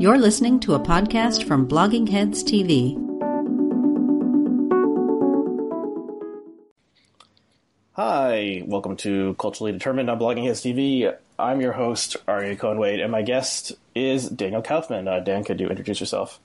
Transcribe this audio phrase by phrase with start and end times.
[0.00, 2.94] You're listening to a podcast from Blogging Heads TV.
[7.94, 11.12] Hi, welcome to Culturally Determined on Blogging Heads TV.
[11.36, 15.08] I'm your host, Aryeh Wade, and my guest is Daniel Kaufman.
[15.08, 16.38] Uh, Dan, could you introduce yourself?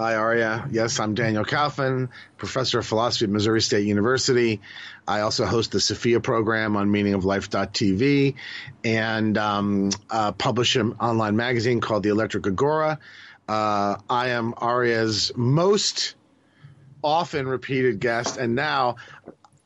[0.00, 0.72] Hi, Aryeh.
[0.72, 2.08] Yes, I'm Daniel Kaufman,
[2.38, 4.62] professor of philosophy at Missouri State University.
[5.06, 8.34] I also host the Sophia program on meaningoflife.tv
[8.82, 12.98] and um, uh, publish an online magazine called The Electric Agora.
[13.46, 16.14] Uh, I am Aryeh's most
[17.04, 18.96] often repeated guest, and now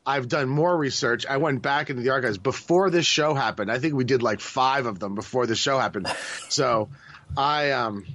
[0.05, 1.25] I've done more research.
[1.25, 3.71] I went back into the archives before this show happened.
[3.71, 6.13] I think we did like five of them before the show happened.
[6.49, 6.89] So
[7.37, 8.05] I um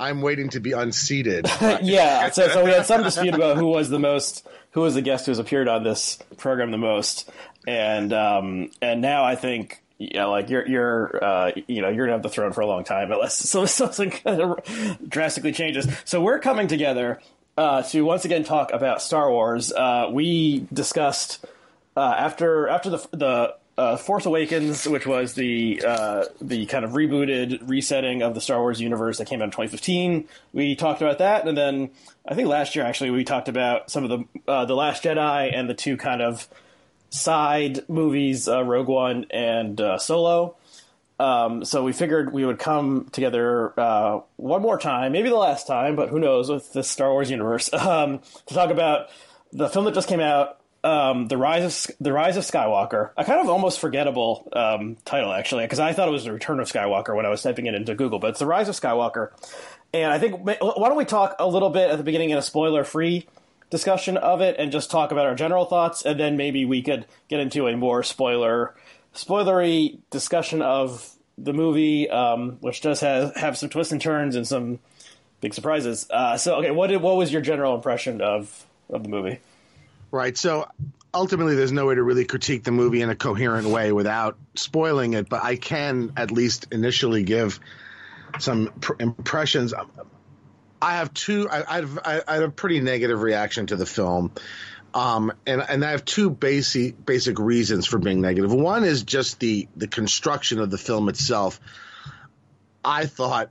[0.00, 1.46] I'm waiting to be unseated.
[1.82, 5.02] yeah, so, so we had some dispute about who was the most, who was the
[5.02, 7.28] guest who's appeared on this program the most,
[7.66, 12.12] and um, and now I think yeah, like you're you're uh, you know you're gonna
[12.12, 13.36] have the throne for a long time unless
[13.70, 15.88] something kind of drastically changes.
[16.04, 17.20] So we're coming together
[17.56, 19.72] uh, to once again talk about Star Wars.
[19.72, 21.44] Uh, we discussed
[21.96, 26.90] uh, after after the the uh, Force Awakens, which was the uh, the kind of
[26.90, 30.26] rebooted resetting of the Star Wars universe that came out in 2015.
[30.52, 31.90] We talked about that, and then
[32.26, 35.56] I think last year actually we talked about some of the uh, the Last Jedi
[35.56, 36.48] and the two kind of
[37.10, 40.56] side movies, uh, Rogue One and uh, Solo.
[41.20, 45.68] Um, so we figured we would come together uh, one more time, maybe the last
[45.68, 49.08] time, but who knows with the Star Wars universe, um, to talk about
[49.52, 53.24] the film that just came out, um, the rise of the rise of Skywalker, a
[53.24, 56.70] kind of almost forgettable um, title actually, because I thought it was the Return of
[56.70, 59.30] Skywalker when I was typing it into Google, but it's the Rise of Skywalker.
[59.92, 62.42] And I think why don't we talk a little bit at the beginning in a
[62.42, 63.26] spoiler free
[63.70, 67.06] discussion of it, and just talk about our general thoughts, and then maybe we could
[67.28, 68.74] get into a more spoiler
[69.14, 74.46] spoilery discussion of the movie, um, which does have have some twists and turns and
[74.46, 74.78] some
[75.40, 76.06] big surprises.
[76.10, 79.40] Uh, so, okay, what did what was your general impression of of the movie?
[80.10, 80.36] Right.
[80.36, 80.68] So
[81.12, 85.14] ultimately, there's no way to really critique the movie in a coherent way without spoiling
[85.14, 87.60] it, but I can at least initially give
[88.38, 89.74] some pr- impressions.
[90.80, 91.48] I have two.
[91.50, 94.32] I, I, have, I have a pretty negative reaction to the film,
[94.94, 98.52] um, and and I have two basic basic reasons for being negative.
[98.52, 101.60] One is just the the construction of the film itself.
[102.84, 103.50] I thought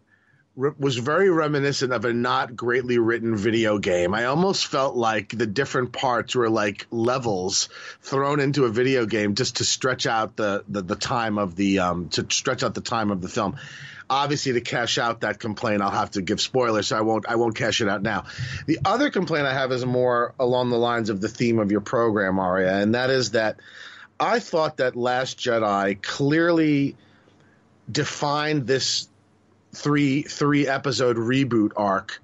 [0.57, 4.15] was very reminiscent of a not greatly written video game.
[4.15, 7.69] I almost felt like the different parts were like levels
[8.01, 11.79] thrown into a video game just to stretch out the the, the time of the
[11.79, 13.57] um, to stretch out the time of the film.
[14.09, 17.35] Obviously, to cash out that complaint, I'll have to give spoilers, so I won't I
[17.35, 18.25] won't cash it out now.
[18.65, 21.81] The other complaint I have is more along the lines of the theme of your
[21.81, 23.59] program, Aryeh, and that is that
[24.19, 26.95] I thought that Last Jedi clearly
[27.91, 29.07] defined this
[29.73, 32.21] three three episode reboot arc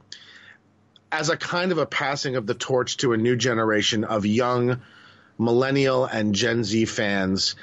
[1.11, 4.81] as a kind of a passing of the torch to a new generation of young
[5.37, 7.55] millennial and Gen Z fans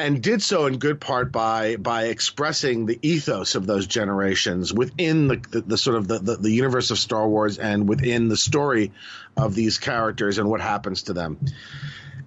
[0.00, 5.28] and did so in good part by by expressing the ethos of those generations within
[5.28, 8.36] the, the, the sort of the, the, the, universe of Star Wars and within the
[8.36, 8.92] story
[9.36, 11.38] of these characters and what happens to them.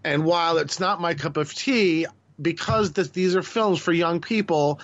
[0.03, 2.05] And while it's not my cup of tea,
[2.39, 4.79] because this, these are films for young people,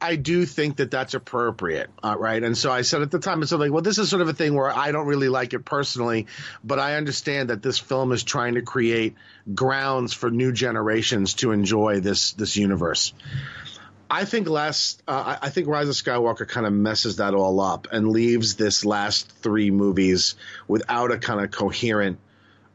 [0.00, 2.42] I do think that that's appropriate, uh, right?
[2.42, 4.32] And so I said at the time, it's like, well, this is sort of a
[4.32, 6.26] thing where I don't really like it personally,
[6.62, 9.16] but I understand that this film is trying to create
[9.54, 13.12] grounds for new generations to enjoy this this universe.
[14.10, 17.88] I think last, uh, I think Rise of Skywalker kind of messes that all up
[17.92, 20.34] and leaves this last three movies
[20.66, 22.18] without a kind of coherent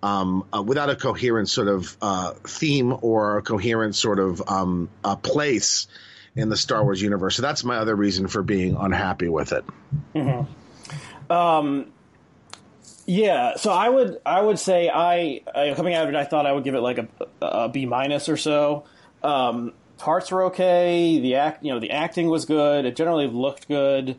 [0.03, 4.90] um, uh, without a coherent sort of uh, theme or a coherent sort of um,
[5.03, 5.88] uh, place
[6.35, 7.35] in the Star Wars universe.
[7.35, 9.63] So that's my other reason for being unhappy with it.
[10.16, 11.31] Mm-hmm.
[11.31, 11.88] Um,
[13.05, 16.45] yeah, so I would I would say I, I, coming out of it, I thought
[16.45, 17.07] I would give it like a,
[17.41, 18.85] a B minus or so.
[19.22, 21.19] Um, parts were okay.
[21.19, 22.85] The act, you know, the acting was good.
[22.85, 24.17] It generally looked good.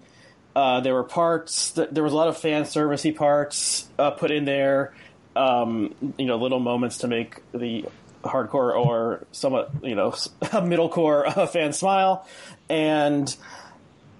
[0.54, 1.70] Uh, there were parts.
[1.72, 4.94] That, there was a lot of fan servicey parts uh, put in there.
[5.34, 7.86] Um, you know, little moments to make the
[8.24, 10.14] hardcore or somewhat, you know,
[10.52, 12.26] a middle core uh, fan smile,
[12.68, 13.34] and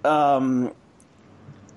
[0.04, 0.72] um,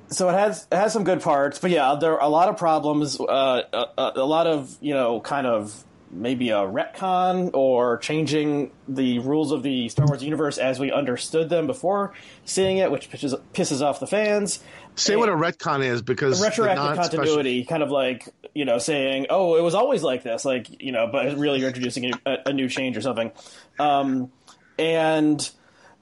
[0.10, 2.58] so it has it has some good parts, but yeah, there are a lot of
[2.58, 3.20] problems.
[3.20, 3.62] Uh,
[3.98, 5.84] a, a, lot of you know, kind of
[6.18, 11.50] maybe a retcon or changing the rules of the Star Wars universe as we understood
[11.50, 12.14] them before
[12.46, 14.60] seeing it, which pisses, pisses off the fans.
[14.96, 19.28] Say and what a retcon is, because retroactive continuity, kind of like you know, saying,
[19.30, 22.54] "Oh, it was always like this," like you know, but really you're introducing a, a
[22.54, 23.32] new change or something.
[23.78, 24.32] Um,
[24.80, 25.50] and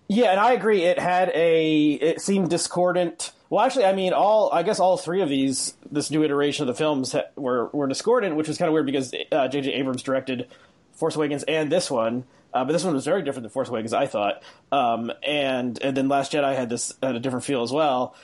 [0.07, 0.83] yeah, and I agree.
[0.83, 5.21] It had a it seemed discordant Well, actually, I mean, all I guess all three
[5.21, 8.67] of these, this new iteration of the films ha- were were discordant, which was kind
[8.67, 9.73] of weird because uh, J.J.
[9.73, 10.47] Abrams directed
[10.93, 13.93] Force Awakens and this one, uh, but this one was very different than Force Awakens,
[13.93, 14.41] I thought.
[14.71, 18.15] Um, and and then Last Jedi had this had a different feel as well.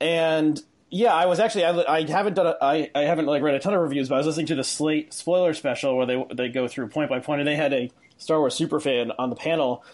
[0.00, 0.60] And
[0.90, 3.58] yeah, I was actually I, I haven't done a, I, I haven't like read a
[3.58, 6.48] ton of reviews, but I was listening to the Slate spoiler special where they they
[6.48, 9.36] go through point by point, and they had a Star Wars super fan on the
[9.36, 9.84] panel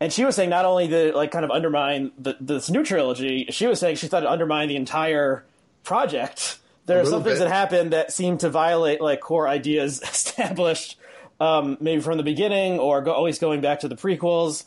[0.00, 2.82] and she was saying not only did it like kind of undermine the, this new
[2.82, 5.44] trilogy, she was saying she thought it undermined the entire
[5.84, 6.58] project.
[6.86, 10.98] There are some little things that happened that seem to violate like core ideas established,
[11.38, 14.64] um, maybe from the beginning or go, always going back to the prequels.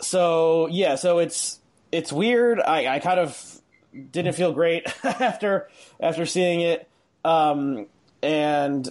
[0.00, 1.58] So yeah, so it's
[1.90, 2.60] it's weird.
[2.60, 3.60] I, I kind of
[4.12, 5.68] didn't feel great after
[5.98, 6.88] after seeing it,
[7.24, 7.86] um,
[8.22, 8.88] and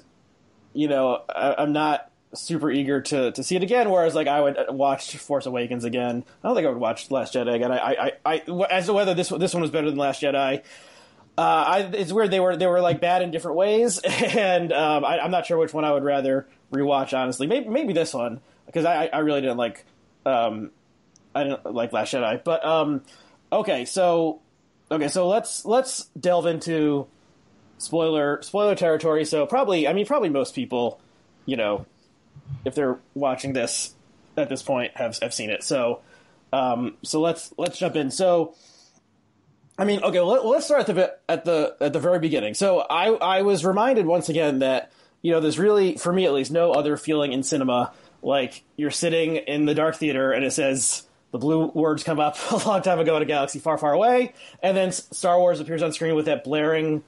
[0.74, 3.90] you know I, I'm not super eager to, to see it again.
[3.90, 6.24] Whereas like I would watch Force Awakens again.
[6.44, 7.72] I don't think I would watch Last Jedi again.
[7.72, 10.64] I, I, I, as to whether this this one was better than Last Jedi.
[11.38, 12.32] Uh, I, it's weird.
[12.32, 15.58] They were they were like bad in different ways, and um, I, I'm not sure
[15.58, 17.18] which one I would rather rewatch.
[17.18, 19.86] Honestly, maybe maybe this one because I, I really didn't like
[20.26, 20.72] um,
[21.34, 22.42] I didn't like Last Jedi.
[22.44, 23.02] But um,
[23.52, 24.42] okay, so
[24.90, 27.08] okay, so let's let's delve into
[27.78, 29.26] spoiler spoiler territory.
[29.26, 31.00] So probably, I mean, probably most people,
[31.46, 31.86] you know,
[32.64, 33.94] if they're watching this
[34.38, 35.64] at this point, have have seen it.
[35.64, 36.02] So
[36.54, 38.12] um, so let's let's jump in.
[38.12, 38.56] So.
[39.78, 40.22] I mean, okay.
[40.22, 42.54] Let- let's start at the at the at the very beginning.
[42.54, 44.90] So I I was reminded once again that
[45.22, 48.90] you know there's really for me at least no other feeling in cinema like you're
[48.90, 52.82] sitting in the dark theater and it says the blue words come up a long
[52.82, 54.34] time ago in a galaxy far far away,
[54.64, 57.04] and then Star Wars appears on screen with that blaring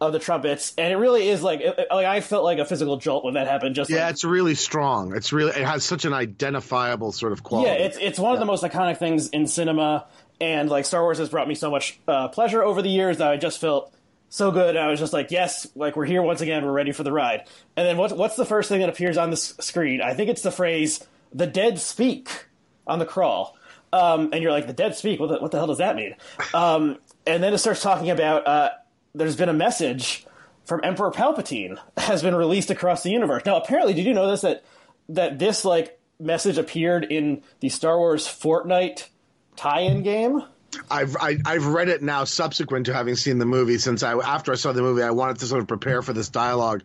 [0.00, 2.96] of the trumpets, and it really is like it- like I felt like a physical
[2.98, 3.74] jolt when that happened.
[3.74, 5.16] Just Yeah, like, it's really strong.
[5.16, 7.70] It's really it has such an identifiable sort of quality.
[7.70, 10.06] Yeah, it's it's one of the most iconic things in cinema,
[10.40, 13.28] and like Star Wars has brought me so much uh, pleasure over the years that
[13.28, 13.92] I just felt
[14.30, 14.76] so good.
[14.76, 17.44] I was just like, yes, like we're here once again, we're ready for the ride.
[17.76, 20.00] And then what's what's the first thing that appears on the s- screen?
[20.02, 22.46] I think it's the phrase "the dead speak"
[22.86, 23.56] on the crawl,
[23.92, 25.18] um, and you're like, "The dead speak?
[25.18, 26.14] What the, what the hell does that mean?"
[26.54, 28.70] Um, and then it starts talking about uh,
[29.18, 30.26] there's been a message
[30.64, 33.42] from Emperor Palpatine has been released across the universe.
[33.44, 34.64] Now, apparently, did you know this that
[35.10, 39.08] that this like message appeared in the Star Wars Fortnite
[39.56, 40.42] tie-in game?
[40.90, 43.78] I've I, I've read it now subsequent to having seen the movie.
[43.78, 46.28] Since I after I saw the movie, I wanted to sort of prepare for this
[46.28, 46.82] dialogue,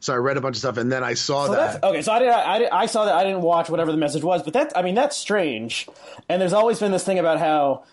[0.00, 1.84] so I read a bunch of stuff, and then I saw So that.
[1.84, 2.02] okay.
[2.02, 2.68] So I did, I did.
[2.70, 3.14] I saw that.
[3.14, 4.76] I didn't watch whatever the message was, but that.
[4.76, 5.88] I mean, that's strange.
[6.28, 7.84] And there's always been this thing about how,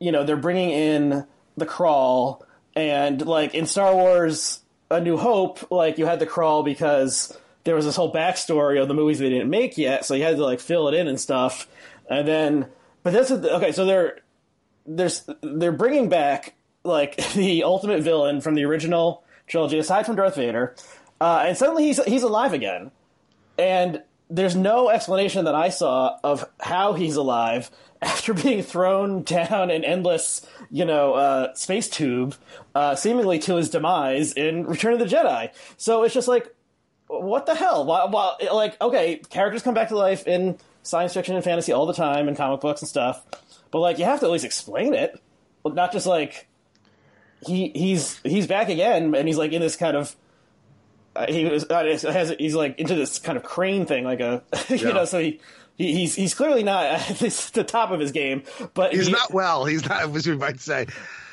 [0.00, 1.24] you know, they're bringing in
[1.56, 2.44] the crawl,
[2.74, 7.74] and like in Star Wars: A New Hope, like you had to crawl because there
[7.74, 10.44] was this whole backstory of the movies they didn't make yet, so you had to
[10.44, 11.68] like fill it in and stuff.
[12.08, 12.66] And then,
[13.02, 13.72] but this is okay.
[13.72, 14.20] So they're
[14.86, 20.36] there's they're bringing back like the ultimate villain from the original trilogy, aside from Darth
[20.36, 20.74] Vader,
[21.20, 22.90] uh, and suddenly he's he's alive again,
[23.58, 27.70] and there's no explanation that I saw of how he's alive
[28.02, 32.34] after being thrown down an endless, you know, uh, space tube,
[32.74, 35.50] uh, seemingly to his demise in Return of the Jedi.
[35.76, 36.54] So it's just like,
[37.08, 37.84] what the hell?
[37.84, 41.86] Why, why, like, okay, characters come back to life in science fiction and fantasy all
[41.86, 43.24] the time, in comic books and stuff,
[43.70, 45.20] but like, you have to at least explain it,
[45.64, 46.48] not just like
[47.46, 50.14] he he's he's back again, and he's like in this kind of.
[51.16, 54.42] Uh, he was uh, has he's like into this kind of crane thing, like a
[54.68, 55.04] you know.
[55.04, 55.40] So he,
[55.80, 58.42] he he's he's clearly not at this, the top of his game,
[58.74, 59.64] but He's he- not well.
[59.64, 60.86] He's not, as we might say.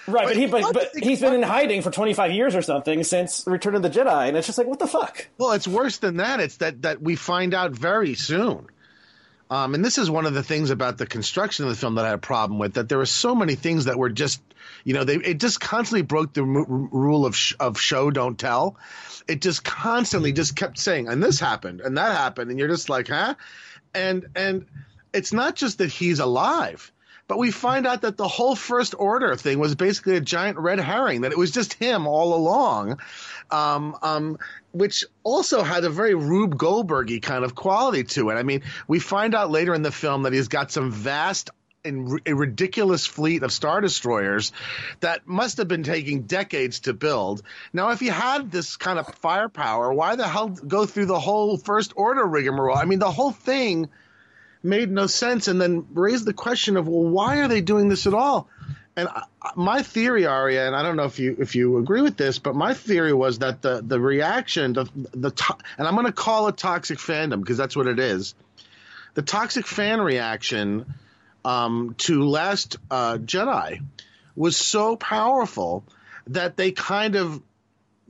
[0.07, 0.25] right.
[0.25, 3.03] But, but he but, but he's been in hiding for twenty five years or something
[3.03, 5.27] since Return of the Jedi, and it's just like what the fuck.
[5.37, 6.39] Well, it's worse than that.
[6.39, 8.67] It's that that we find out very soon.
[9.49, 12.03] Um, and this is one of the things about the construction of the film that
[12.03, 12.73] I had a problem with.
[12.73, 14.41] That there were so many things that were just,
[14.83, 18.37] you know, they it just constantly broke the m- rule of sh- of show don't
[18.37, 18.75] tell.
[19.25, 22.89] It just constantly just kept saying, and this happened, and that happened, and you're just
[22.89, 23.35] like, huh?
[23.97, 24.65] And and
[25.13, 26.91] it's not just that he's alive.
[27.27, 30.79] But we find out that the whole First Order thing was basically a giant red
[30.79, 32.99] herring, that it was just him all along,
[33.51, 34.37] um, um,
[34.71, 38.35] which also had a very Rube Goldbergy kind of quality to it.
[38.35, 41.49] I mean, we find out later in the film that he's got some vast
[41.85, 44.51] and a ridiculous fleet of Star Destroyers
[44.99, 47.41] that must have been taking decades to build.
[47.73, 51.57] Now, if you had this kind of firepower, why the hell go through the whole
[51.57, 52.77] First Order rigmarole?
[52.77, 53.89] I mean, the whole thing
[54.63, 58.07] made no sense and then raised the question of well why are they doing this
[58.07, 58.49] at all
[58.95, 59.23] and I,
[59.55, 62.55] my theory aryeh and i don't know if you if you agree with this but
[62.55, 66.47] my theory was that the the reaction the the to- and i'm going to call
[66.47, 68.33] it toxic fandom because that's what it is
[69.13, 70.85] the toxic fan reaction
[71.45, 73.81] um, to last uh, jedi
[74.35, 75.83] was so powerful
[76.27, 77.41] that they kind of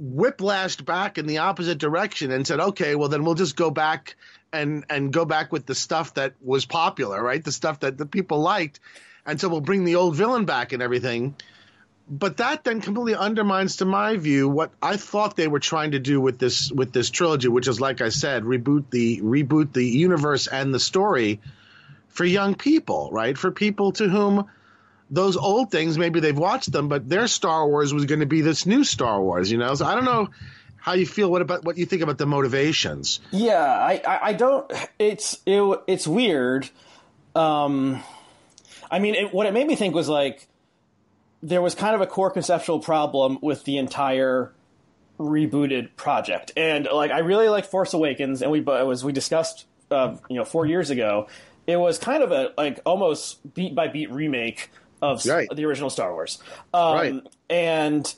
[0.01, 4.15] whiplashed back in the opposite direction and said, okay, well then we'll just go back
[4.53, 7.43] and and go back with the stuff that was popular, right?
[7.43, 8.79] The stuff that the people liked,
[9.25, 11.35] and so we'll bring the old villain back and everything.
[12.09, 15.99] But that then completely undermines, to my view, what I thought they were trying to
[15.99, 19.85] do with this with this trilogy, which is, like I said, reboot the reboot the
[19.85, 21.41] universe and the story
[22.17, 23.37] for young people, right?
[23.37, 24.49] For people to whom
[25.11, 28.41] those old things maybe they've watched them, but their Star Wars was going to be
[28.41, 29.75] this new Star Wars, you know.
[29.75, 30.29] So I don't know
[30.77, 31.29] how you feel.
[31.29, 33.19] What about what you think about the motivations?
[33.29, 34.71] Yeah, I, I, I don't.
[34.97, 36.67] It's it, it's weird.
[37.35, 38.01] Um,
[38.89, 40.47] I mean, it, what it made me think was like
[41.43, 44.51] there was kind of a core conceptual problem with the entire
[45.19, 50.17] rebooted project, and like I really like Force Awakens, and we was we discussed uh,
[50.31, 51.27] you know four years ago.
[51.67, 54.71] It was kind of a like almost beat by beat remake
[55.01, 55.47] of Right.
[55.53, 56.39] the original Star Wars,
[56.73, 57.13] um, Right.
[57.49, 58.15] and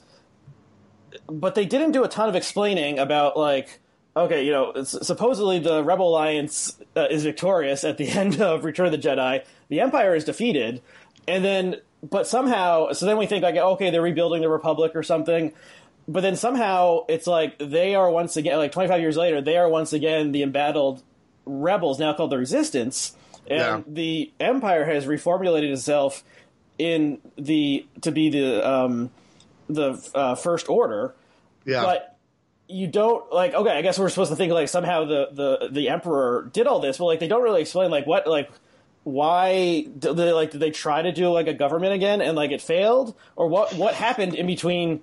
[1.27, 3.79] but they didn't do a ton of explaining about like
[4.15, 8.86] okay you know supposedly the rebel alliance uh, is victorious at the end of return
[8.86, 9.44] of the jedi.
[9.70, 10.82] The empire is defeated.
[11.27, 11.77] And then
[12.08, 15.53] but somehow so then we think like okay they're rebuilding the republic or something.
[16.08, 19.68] But then somehow it's like they are once again like 25 years later they are
[19.70, 21.03] once again the embattled
[21.46, 23.15] rebels now called the resistance
[23.50, 23.82] and Yeah.
[23.88, 26.24] the empire has reformulated itself
[26.77, 29.10] in the to be the um
[29.68, 31.13] the uh, first order.
[31.65, 32.18] Yeah, but
[32.68, 35.89] you don't like okay i guess we're supposed to think like somehow the the the
[35.89, 38.48] emperor did all this but like they don't really explain like what like
[39.03, 42.51] why did they like did they try to do like a government again and like
[42.51, 43.15] it failed?
[43.36, 45.01] Or what what happened in between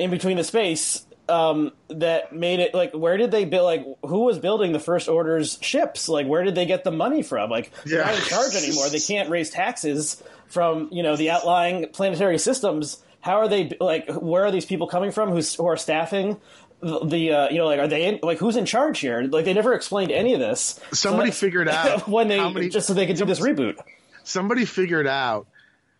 [0.00, 4.20] in between the space um that made it like where did they build like who
[4.20, 6.08] was building the first order's ships?
[6.08, 7.50] Like where did they get the money from?
[7.50, 8.88] Like they're not in charge anymore.
[8.88, 13.02] They can't raise taxes from you know the outlying planetary systems.
[13.20, 16.38] How are they like where are these people coming from who's, who are staffing
[16.82, 19.22] the, uh, you know like are they in, like who's in charge here?
[19.22, 20.78] Like they never explained any of this.
[20.92, 23.78] Somebody So figured out when they many- just so they could do this reboot.
[24.22, 25.46] Somebody figured out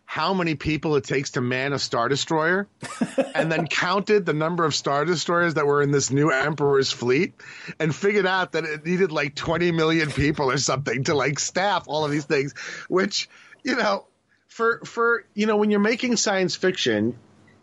[0.09, 2.65] how many people it takes to man a star destroyer
[3.35, 7.33] and then counted the number of star destroyers that were in this new emperor's fleet
[7.77, 11.83] and figured out that it needed like 20 million people or something to like staff
[11.87, 12.53] all of these things
[12.87, 13.29] which
[13.63, 14.05] you know
[14.47, 17.13] for for you know when you're making science fiction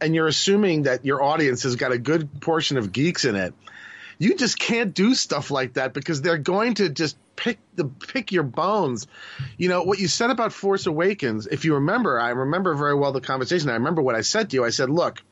[0.03, 3.55] and you're assuming that your audience has got a good portion of geeks in it
[4.19, 8.33] you just can't do stuff like that because they're going to just pick the pick
[8.33, 9.07] your bones.
[9.57, 11.47] You know what you said about Force Awakens.
[11.47, 13.71] If you remember, I remember very well the conversation.
[13.71, 14.65] I remember what I said to you.
[14.65, 15.23] I said, "Look,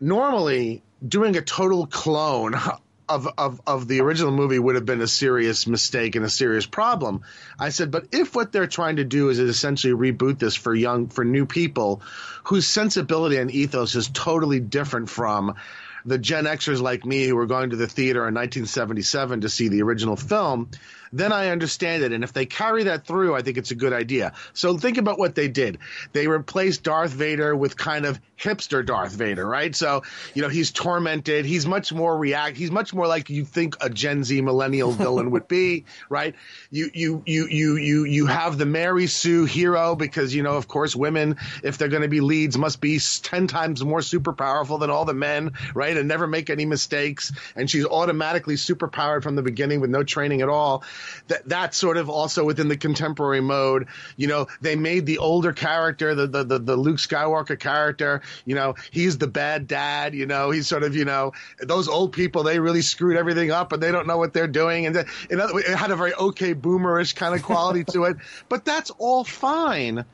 [0.00, 2.54] normally doing a total clone
[3.10, 6.64] of, of, of the original movie would have been a serious mistake and a serious
[6.64, 7.22] problem.
[7.58, 11.08] I said, but if what they're trying to do is essentially reboot this for young,
[11.08, 12.02] for new people
[12.44, 15.56] whose sensibility and ethos is totally different from
[16.04, 19.68] the Gen Xers like me who were going to the theater in 1977 to see
[19.68, 20.70] the original film,
[21.12, 22.12] then I understand it.
[22.12, 24.32] And if they carry that through, I think it's a good idea.
[24.52, 25.78] So think about what they did.
[26.12, 29.74] They replaced Darth Vader with kind of hipster Darth Vader, right?
[29.74, 30.02] So,
[30.34, 31.44] you know, he's tormented.
[31.44, 32.56] He's much more react.
[32.56, 36.34] He's much more like you think a Gen Z millennial villain would be, right?
[36.70, 40.68] You, you, you, you, you, you have the Mary Sue hero because, you know, of
[40.68, 44.78] course, women, if they're going to be leads, must be 10 times more super powerful
[44.78, 45.96] than all the men, right?
[45.96, 47.32] And never make any mistakes.
[47.56, 50.84] And she's automatically super powered from the beginning with no training at all.
[51.28, 53.88] That, that's sort of also within the contemporary mode.
[54.16, 58.54] You know, they made the older character, the, the, the, the Luke Skywalker character, you
[58.54, 62.42] know, he's the bad dad, you know, he's sort of, you know, those old people,
[62.42, 64.86] they really screwed everything up and they don't know what they're doing.
[64.86, 68.16] And in other, it had a very okay boomerish kind of quality to it.
[68.48, 70.04] But that's all fine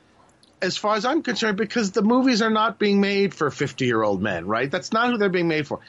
[0.61, 4.01] as far as I'm concerned, because the movies are not being made for 50 year
[4.01, 4.69] old men, right?
[4.69, 5.79] That's not who they're being made for.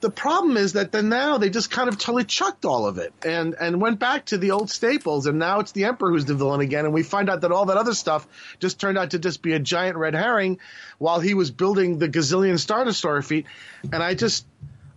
[0.00, 3.14] The problem is that then now they just kind of totally chucked all of it
[3.24, 5.26] and, and went back to the old staples.
[5.26, 6.84] And now it's the emperor who's the villain again.
[6.84, 8.26] And we find out that all that other stuff
[8.60, 10.58] just turned out to just be a giant red herring
[10.98, 13.46] while he was building the gazillion Star Destroyer feet.
[13.90, 14.46] And I just,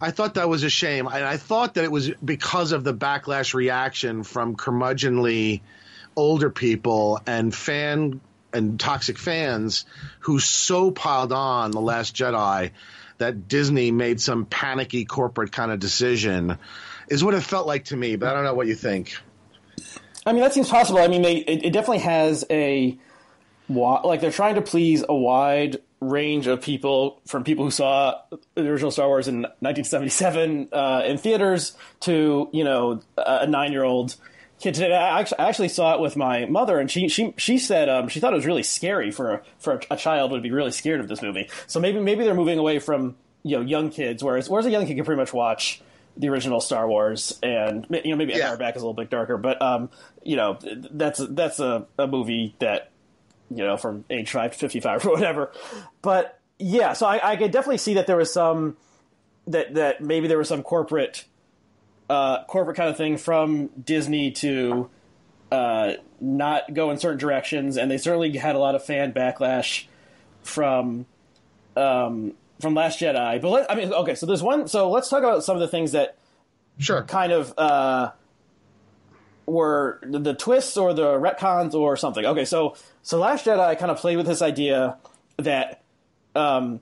[0.02, 1.08] I thought that was a shame.
[1.08, 5.62] And I thought that it was because of the backlash reaction from curmudgeonly
[6.16, 8.20] older people and fan
[8.52, 9.86] and toxic fans
[10.20, 12.72] who so piled on the last jedi
[13.20, 16.58] that disney made some panicky corporate kind of decision
[17.08, 19.16] is what it felt like to me but i don't know what you think
[20.26, 21.00] I mean, that seems possible.
[21.00, 22.98] I mean, they it, it definitely has a
[23.70, 28.22] like they're trying to please a wide range of people, from people who saw
[28.56, 33.84] the original Star Wars in 1977 uh, in theaters to you know a nine year
[33.84, 34.16] old
[34.60, 34.94] kid today.
[34.94, 38.34] I actually, saw it with my mother, and she she she said um, she thought
[38.34, 41.08] it was really scary for a, for a, a child would be really scared of
[41.08, 41.50] this movie.
[41.68, 44.86] So maybe maybe they're moving away from you know young kids, whereas whereas a young
[44.86, 45.82] kid can pretty much watch
[46.18, 48.46] the original Star Wars, and you know maybe Yeah.
[48.46, 49.90] Empire Back is a little bit darker, but um,
[50.24, 50.58] you know
[50.92, 52.92] that's that's a, a movie that
[53.50, 55.52] you know from age five to fifty five or whatever.
[56.02, 58.76] But yeah, so I, I could definitely see that there was some
[59.48, 61.26] that that maybe there was some corporate
[62.10, 64.90] uh, corporate kind of thing from Disney to
[65.52, 69.86] uh, not go in certain directions, and they certainly had a lot of fan backlash
[70.44, 71.06] from
[71.76, 73.42] um, from Last Jedi.
[73.42, 74.68] But let, I mean, okay, so there's one.
[74.68, 76.18] So let's talk about some of the things that
[76.80, 77.04] Sure.
[77.04, 78.12] kind of uh,
[79.46, 82.26] were the, the twists or the retcons or something.
[82.26, 84.98] Okay, so so Last Jedi kind of played with this idea
[85.38, 85.82] that
[86.36, 86.80] um,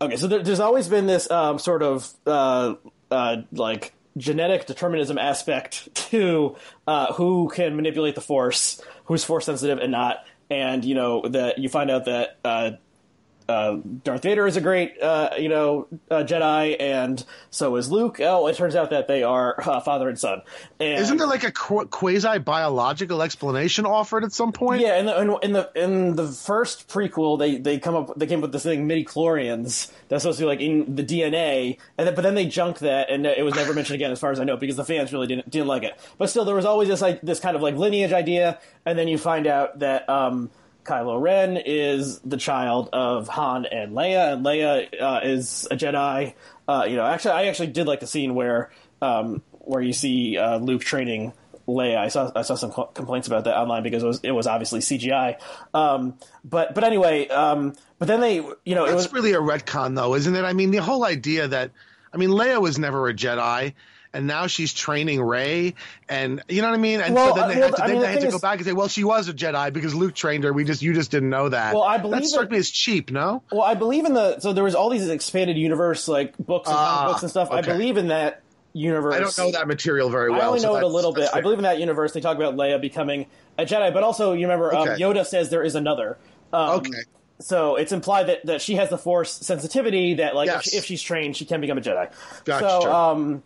[0.00, 2.74] okay, so there, there's always been this um, sort of uh,
[3.10, 6.56] uh, like genetic determinism aspect to
[6.86, 11.58] uh, who can manipulate the Force, who's Force sensitive and not, and you know that
[11.58, 12.38] you find out that.
[12.44, 12.70] Uh,
[13.48, 18.18] uh, Darth Vader is a great, uh, you know, uh, Jedi, and so is Luke.
[18.20, 20.42] Oh, it turns out that they are uh, father and son.
[20.80, 24.80] And, Isn't there like a qu- quasi biological explanation offered at some point?
[24.80, 28.26] Yeah, in the in, in the in the first prequel, they they come up they
[28.26, 31.78] came up with this thing midi chlorians that's supposed to be like in the DNA,
[31.98, 34.32] and then, but then they junk that, and it was never mentioned again, as far
[34.32, 35.98] as I know, because the fans really didn't didn't like it.
[36.16, 39.06] But still, there was always this like this kind of like lineage idea, and then
[39.08, 40.08] you find out that.
[40.08, 40.50] um
[40.84, 46.34] Kylo Ren is the child of Han and Leia, and Leia uh, is a Jedi.
[46.68, 48.70] Uh, you know, actually, I actually did like the scene where
[49.02, 51.32] um, where you see uh, Luke training
[51.66, 51.96] Leia.
[51.96, 54.46] I saw I saw some co- complaints about that online because it was it was
[54.46, 55.40] obviously CGI.
[55.72, 59.96] Um, but but anyway, um, but then they you know it was really a retcon,
[59.96, 60.42] though, isn't it?
[60.42, 61.70] I mean, the whole idea that,
[62.12, 63.74] I mean, Leia was never a Jedi,
[64.14, 65.74] and now she's training Rey,
[66.08, 67.00] and you know what I mean.
[67.00, 68.20] And Well, so then they uh, well, had to, I mean, they the had to
[68.22, 70.52] thing go is- back and say, well, she was a Jedi because Luke trained her.
[70.52, 71.74] We just you just didn't know that.
[71.74, 73.10] Well, I believe that struck that- me as cheap.
[73.10, 76.68] No, Well, I believe in the so there was all these expanded universe like books
[76.68, 77.50] and Ah, books and stuff.
[77.50, 78.40] I believe in that
[78.72, 79.14] universe.
[79.14, 80.40] I don't know that material very well.
[80.42, 81.22] I only so know it a little bit.
[81.24, 82.12] that's I believe in that universe.
[82.12, 83.26] They talk about Leia becoming
[83.58, 86.18] a Jedi, but also you remember um, Yoda says there is another.
[86.52, 86.98] Um, Okay.
[87.40, 90.84] So it's implied that, that she has the Force sensitivity that like if, she, if
[90.84, 92.08] she's trained she can become a Jedi.
[92.44, 92.66] Gotcha.
[92.82, 93.42] So um,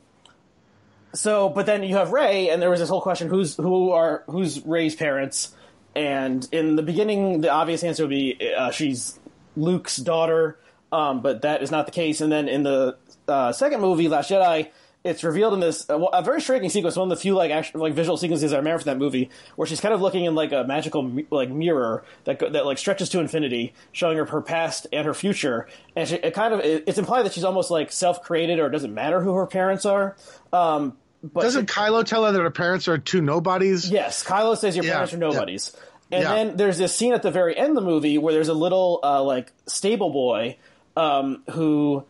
[1.18, 4.22] so but then you have Rey, and there was this whole question: who's who are
[4.28, 5.52] who's Rey's parents?
[5.96, 9.18] And in the beginning, the obvious answer would be uh, she's
[9.57, 10.61] Luke's daughter,
[10.92, 12.20] um, but that is not the case.
[12.20, 14.68] And then in the uh, second movie, Last Jedi,
[15.02, 17.81] it's revealed in this uh, a very striking sequence, one of the few like action,
[17.81, 20.52] like visual sequences I remember from that movie, where she's kind of looking in like
[20.52, 25.04] a magical like mirror that that like stretches to infinity, showing her her past and
[25.04, 25.66] her future.
[25.96, 28.66] And she, it kind of it, it's implied that she's almost like self created, or
[28.66, 30.16] it doesn't matter who her parents are.
[30.52, 33.90] Um, but Doesn't Kylo tell her that her parents are two nobodies?
[33.90, 35.20] Yes, Kylo says your Yeah, parents are yeah.
[35.20, 35.76] nobodies.
[36.11, 36.35] And Yeah.
[36.35, 39.00] then there's this scene at the very end of the movie where there's a little
[39.02, 40.57] uh, like stable boy
[40.96, 42.04] um, who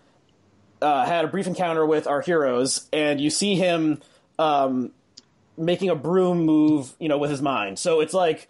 [0.81, 4.01] uh, had a brief encounter with our heroes, and you see him
[4.38, 4.92] um,
[5.57, 7.79] making a broom move, you know, with his mind.
[7.79, 8.49] So it's like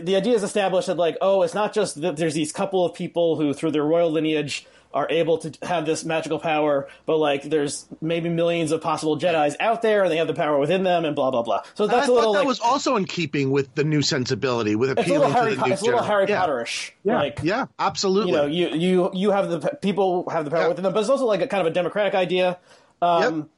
[0.00, 2.94] the idea is established that like, oh, it's not just that there's these couple of
[2.94, 7.42] people who, through their royal lineage, are able to have this magical power, but like
[7.42, 11.04] there's maybe millions of possible Jedi's out there, and they have the power within them,
[11.04, 11.62] and blah blah blah.
[11.74, 14.90] So that's a little that like was also in keeping with the new sensibility, with
[14.98, 16.06] appealing Harry, to the Po- new it's a little Jedi.
[16.06, 16.46] Harry yeah.
[16.46, 16.90] Potterish.
[17.04, 18.32] Yeah, Like yeah, absolutely.
[18.32, 20.68] you know, you you you have the people have the power Yeah.
[20.68, 22.58] within them, but it's also like a kind of a democratic idea.
[23.02, 23.48] Um, Yep.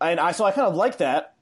[0.00, 1.34] and I so I kind of like that.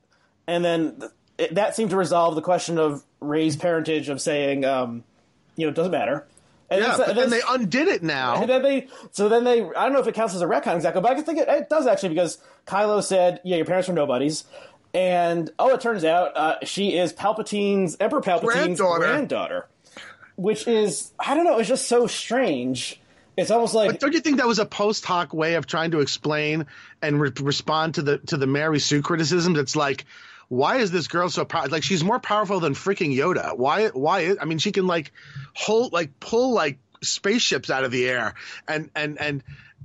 [0.47, 4.64] And then th- it, that seemed to resolve the question of Rey's parentage of saying,
[4.64, 5.03] um,
[5.57, 6.27] you know, it doesn't matter.
[6.70, 8.40] And yeah, it's- but then they undid it now.
[8.40, 10.76] and then they, so then they, I don't know if it counts as a retcon
[10.76, 13.94] exactly, but I think it, it does actually because Kylo said, yeah, your parents were
[13.94, 14.44] nobodies.
[14.94, 18.98] And, oh, it turns out uh, she is Palpatine's, Emperor Palpatine's Granddaughter.
[19.05, 19.66] granddaughter.
[20.37, 23.00] Which is, I don't know, it's just so strange.
[23.37, 25.90] It's almost like, But don't you think that was a post hoc way of trying
[25.92, 26.66] to explain
[27.02, 29.59] and re- respond to the to the Mary Sue criticisms?
[29.59, 30.07] It's like,
[30.49, 31.73] why is this girl so powerful?
[31.73, 33.57] Like she's more powerful than freaking Yoda.
[33.57, 33.89] Why?
[33.89, 34.37] Why?
[34.41, 35.13] I mean, she can like
[35.55, 38.35] hold, like pull like spaceships out of the air,
[38.69, 39.43] and and and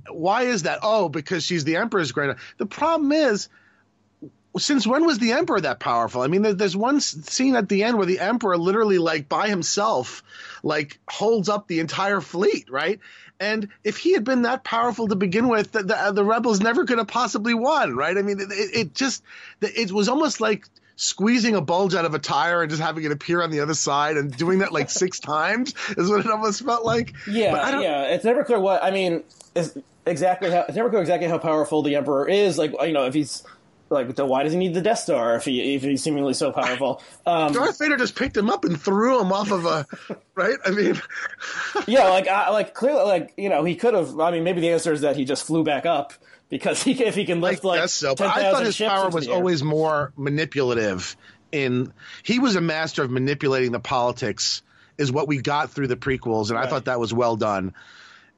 [0.08, 0.80] why is that?
[0.82, 2.40] Oh, because she's the Emperor's granddaughter.
[2.58, 3.48] The problem is.
[4.58, 6.20] Since when was the emperor that powerful?
[6.20, 9.48] I mean, there- there's one scene at the end where the emperor literally, like by
[9.48, 10.22] himself,
[10.62, 13.00] like holds up the entire fleet, right?
[13.42, 16.84] And if he had been that powerful to begin with, the, the, the rebels never
[16.84, 18.16] could have possibly won, right?
[18.16, 19.22] I mean, it, it just
[19.60, 23.10] it was almost like squeezing a bulge out of a tire and just having it
[23.10, 26.64] appear on the other side and doing that like six times is what it almost
[26.64, 27.14] felt like.
[27.26, 29.24] yeah, But I don't- yeah, it's never clear what, I mean,
[29.56, 29.76] is
[30.06, 32.58] exactly how, it's never clear exactly how powerful the Emperor is.
[32.58, 33.42] Like, you know, if he's,
[33.92, 36.52] like the, why does he need the Death Star if he if he's seemingly so
[36.52, 37.02] powerful?
[37.24, 39.86] Um, Darth Vader just picked him up and threw him off of a
[40.34, 40.56] right.
[40.64, 41.00] I mean,
[41.86, 44.18] yeah, like I, like clearly, like you know, he could have.
[44.18, 46.14] I mean, maybe the answer is that he just flew back up
[46.48, 48.14] because he if he can lift I like so.
[48.14, 51.16] 10,000 But I thought his power was always more manipulative.
[51.52, 51.92] In
[52.24, 54.62] he was a master of manipulating the politics,
[54.98, 57.72] is what we got through the prequels, and I thought that was well done,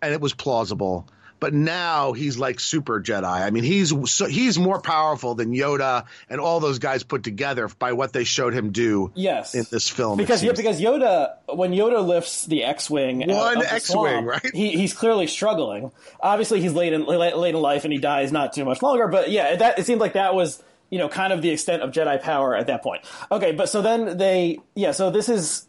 [0.03, 1.09] and it was plausible.
[1.44, 3.22] But now he's like super Jedi.
[3.22, 7.68] I mean, he's so, he's more powerful than Yoda and all those guys put together
[7.78, 9.12] by what they showed him do.
[9.14, 9.54] Yes.
[9.54, 14.54] in this film, because yeah, because Yoda when Yoda lifts the X-wing, One X-wing, right?
[14.54, 15.92] He, he's clearly struggling.
[16.18, 19.07] Obviously, he's late in late, late in life and he dies not too much longer.
[19.09, 21.90] But yeah, that it seemed like that was you know kind of the extent of
[21.90, 23.04] Jedi power at that point.
[23.30, 25.66] Okay, but so then they yeah, so this is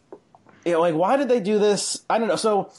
[0.63, 2.05] you know, like why did they do this?
[2.09, 2.37] I don't know.
[2.37, 2.71] So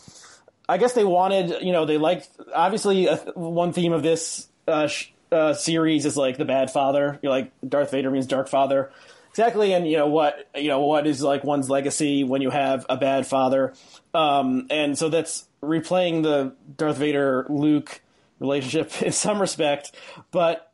[0.69, 4.89] I guess they wanted you know they liked obviously uh, one theme of this uh,
[4.89, 7.19] sh- uh, series is like the bad father.
[7.23, 8.91] You're like Darth Vader means dark father.
[9.31, 12.87] Exactly, and you know what you know what is like one's legacy when you have
[12.89, 13.75] a bad father,
[14.15, 18.01] um, and so that's replaying the Darth Vader Luke
[18.39, 19.93] relationship in some respect,
[20.31, 20.73] but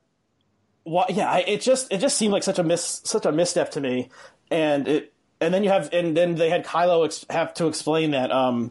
[0.86, 3.80] yeah, I, it just it just seemed like such a miss such a misstep to
[3.80, 4.10] me,
[4.50, 8.12] and it and then you have and then they had Kylo ex- have to explain
[8.12, 8.70] that um,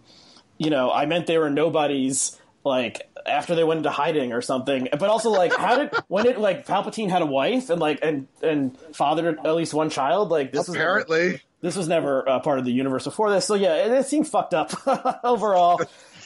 [0.61, 4.87] you know I meant they were nobodies like after they went into hiding or something,
[4.91, 8.27] but also like how did when did like Palpatine had a wife and like and
[8.43, 11.41] and fathered at least one child like this was never- apparently.
[11.61, 13.45] this was never uh, part of the universe before this.
[13.45, 14.71] So yeah, it, it seemed fucked up
[15.23, 15.81] overall,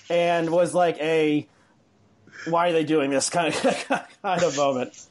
[0.09, 1.47] and was like a
[2.49, 3.87] why are they doing this kind of
[4.21, 5.07] kind of moment.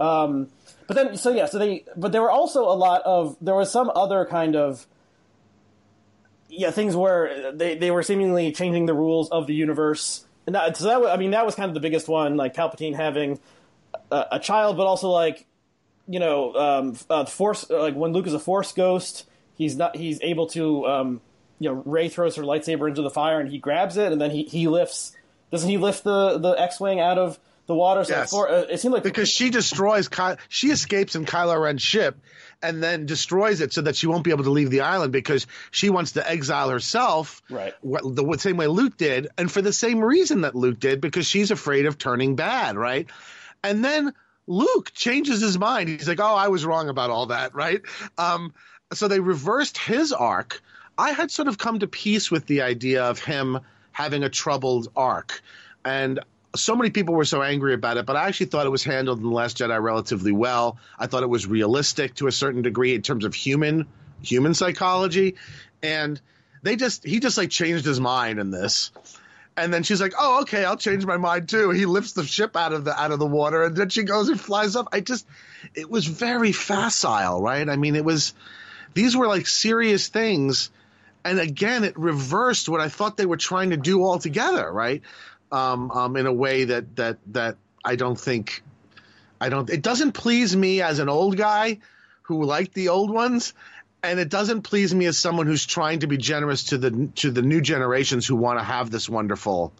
[0.00, 0.48] Um,
[0.86, 3.70] but then so yeah, so they but there were also a lot of there was
[3.70, 4.86] some other kind of
[6.54, 10.24] yeah things where they they were seemingly changing the rules of the universe.
[10.46, 12.54] And that, so that wa- I mean that was kind of the biggest one, like
[12.54, 13.38] Palpatine having
[14.10, 15.46] a, a child, but also like
[16.08, 20.20] you know, um, uh, force like when Luke is a force ghost, he's not he's
[20.20, 21.20] able to um,
[21.58, 24.30] you know Rey throws her lightsaber into the fire and he grabs it and then
[24.30, 25.16] he he lifts
[25.52, 28.02] doesn't he lift the the X wing out of the water?
[28.04, 28.30] So Yes.
[28.30, 32.18] for, uh, it seemed like because she destroys Ky- she escapes in Kylo Ren's ship
[32.62, 35.46] and then destroys it so that she won't be able to leave the island because
[35.70, 37.42] she wants to exile herself.
[37.50, 37.74] Right.
[37.80, 41.26] what, the same way Luke did and for the same reason that Luke did because
[41.26, 43.08] she's afraid of turning bad right?
[43.64, 44.12] And then
[44.46, 45.88] Luke changes his mind.
[45.88, 47.82] He's like oh I was wrong about all that right?
[48.18, 48.54] Um,
[48.92, 50.62] so they reversed his arc.
[50.98, 53.60] I had sort of come to peace with the idea of him
[53.92, 55.42] having a troubled arc.
[55.84, 56.20] And
[56.54, 59.18] so many people were so angry about it, but I actually thought it was handled
[59.18, 60.78] in the Last Jedi relatively well.
[60.98, 63.86] I thought it was realistic to a certain degree in terms of human
[64.22, 65.36] human psychology,
[65.82, 66.20] and
[66.62, 68.90] they just he just like changed his mind in this.
[69.56, 72.56] And then she's like, "Oh, okay, I'll change my mind too." He lifts the ship
[72.56, 74.88] out of the out of the water, and then she goes and flies up.
[74.92, 75.26] I just,
[75.74, 77.68] it was very facile, right?
[77.68, 78.34] I mean, it was
[78.94, 80.70] these were like serious things,
[81.24, 85.02] and again, it reversed what I thought they were trying to do altogether, right?
[85.52, 88.62] Um, um, in a way that that that I don't think
[89.40, 89.68] I don't.
[89.70, 91.78] It doesn't please me as an old guy
[92.22, 93.54] who liked the old ones,
[94.02, 97.30] and it doesn't please me as someone who's trying to be generous to the to
[97.30, 99.72] the new generations who want to have this wonderful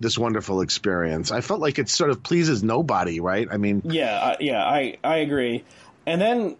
[0.00, 1.30] this wonderful experience.
[1.30, 3.48] I felt like it sort of pleases nobody, right?
[3.50, 5.64] I mean, Yeah, I, yeah, I I agree.
[6.04, 6.56] And then,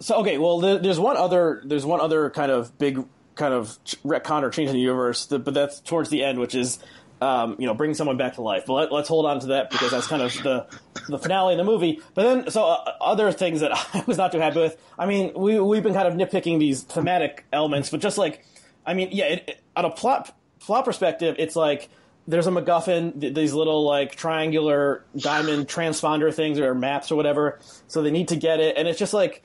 [0.00, 3.02] so okay, well, there, there's one other there's one other kind of big
[3.34, 6.78] kind of retcon or change in the universe, but that's towards the end, which is.
[7.20, 8.64] Um, you know, bring someone back to life.
[8.66, 10.66] But let, let's hold on to that because that's kind of the
[11.08, 12.00] the finale of the movie.
[12.14, 14.76] But then, so uh, other things that I was not too happy with.
[14.98, 18.44] I mean, we we've been kind of nitpicking these thematic elements, but just like,
[18.86, 21.88] I mean, yeah, it, it, on a plot plot perspective, it's like
[22.28, 27.58] there's a MacGuffin, th- these little like triangular diamond transponder things or maps or whatever.
[27.88, 29.42] So they need to get it, and it's just like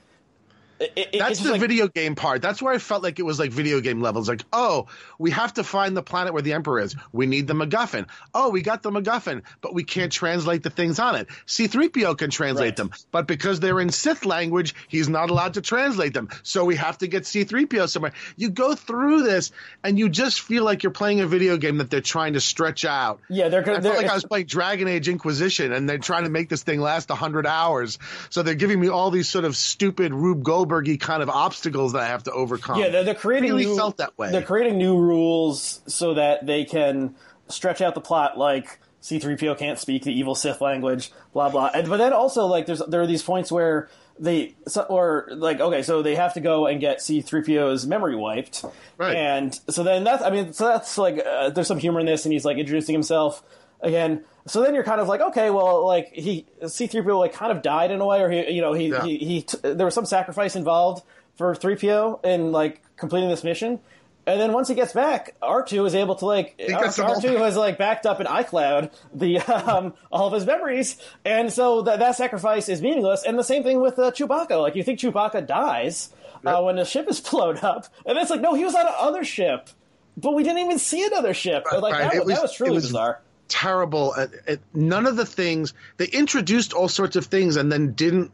[0.96, 2.41] it, it, That's the like, video game part.
[2.41, 4.28] That's where I felt like it was like video game levels.
[4.30, 4.88] Like, oh,
[5.19, 6.96] we have to find the planet where the Emperor is.
[7.12, 8.08] We need the MacGuffin.
[8.34, 11.28] Oh, we got the MacGuffin, but we can't translate the things on it.
[11.48, 12.76] C3PO can translate Right.
[12.76, 16.30] them, but because they're in Sith language, he's not allowed to translate them.
[16.43, 18.13] So we have to get C3PO somewhere.
[18.38, 19.52] You go through this,
[19.84, 22.86] and you just feel like you're playing a video game that they're trying to stretch
[22.86, 23.19] out.
[23.30, 23.82] Yeah, they're I gonna.
[23.82, 26.80] felt like I was playing Dragon Age Inquisition, and they're trying to make this thing
[26.80, 28.00] last hundred hours.
[28.30, 30.43] So they're giving me all these sort of stupid Rube
[30.82, 32.80] Goldbergy kind of obstacles that I have to overcome.
[32.80, 34.32] Yeah, they're, they're creating really new, felt that way.
[34.32, 37.16] They're creating new rules so that they can
[37.48, 38.38] stretch out the plot.
[38.38, 41.70] Like C-3PO can't speak the evil Sith language, blah blah.
[41.74, 45.60] And, but then also like there's there are these points where they so, or like
[45.60, 48.64] okay, so they have to go and get C-3PO's memory wiped,
[48.98, 49.16] Right.
[49.16, 52.26] and so then that's I mean so that's like uh, there's some humor in this,
[52.26, 53.44] and he's like introducing himself.
[53.82, 54.24] again.
[54.46, 57.92] So then you're kind of like, okay, well, like he C3PO like kind of died
[57.92, 59.04] in a way, or he, you know, he Yeah.
[59.04, 61.04] he, he t- there was some sacrifice involved
[61.36, 63.80] for 3PO in like completing this mission.
[64.26, 67.24] And then once he gets back, R2 is able to like gets them all R2
[67.24, 67.38] back.
[67.38, 72.00] has like backed up in iCloud the um, all of his memories, and so that
[72.00, 73.24] that sacrifice is meaningless.
[73.26, 74.62] And the same thing with uh, Chewbacca.
[74.62, 76.10] Like you think Chewbacca dies
[76.46, 79.26] uh, when the ship is blown up, and it's like no, he was on another
[79.26, 79.70] ship,
[80.16, 81.66] but we didn't even see another ship.
[81.70, 82.04] Right, like right.
[82.12, 83.20] that, It was, that was- was truly was- bizarre.
[83.48, 84.16] Terrible.
[84.16, 88.32] At, at, none of the things they introduced all sorts of things and then didn't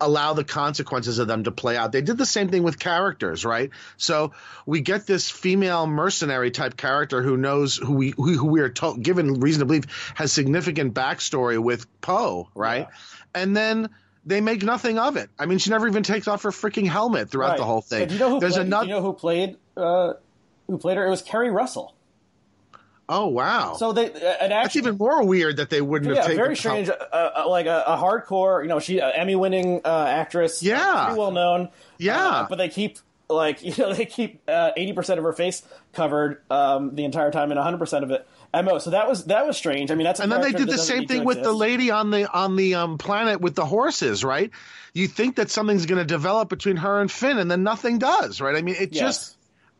[0.00, 1.92] allow the consequences of them to play out.
[1.92, 3.70] They did the same thing with characters, right?
[3.96, 4.32] So
[4.66, 8.68] we get this female mercenary type character who knows who we who, who we are
[8.68, 12.88] told, given reason to believe has significant backstory with Poe, right?
[13.34, 13.88] And then
[14.26, 15.30] they make nothing of it.
[15.38, 17.58] I mean, she never even takes off her freaking helmet throughout Right.
[17.58, 18.00] the whole thing.
[18.00, 18.84] But do you know who There's played, another.
[18.86, 20.12] do you know who played uh,
[20.66, 21.06] who played her?
[21.06, 21.94] It was Keri Russell.
[23.08, 23.74] Oh wow!
[23.74, 26.36] So they uh, an that's even more weird that they wouldn't yeah, have taken.
[26.36, 26.88] very strange.
[26.88, 30.62] Uh, uh, like a, a hardcore, you know, she uh, Emmy winning uh, actress.
[30.62, 31.06] Yeah.
[31.06, 31.68] pretty well known.
[31.98, 32.46] Yeah.
[32.48, 35.62] But they keep like you know they keep uh, eighty percent of her face
[35.92, 38.26] covered um, the entire time and hundred percent of it
[38.62, 38.78] mo.
[38.78, 39.90] So that was that was strange.
[39.90, 42.10] I mean, that's a and then they did the same thing with the lady on
[42.10, 44.50] the on the um, planet with the horses, right?
[44.92, 48.40] You think that something's going to develop between her and Finn, and then nothing does,
[48.40, 48.54] right?
[48.54, 49.00] I mean, it Yes.
[49.00, 49.36] just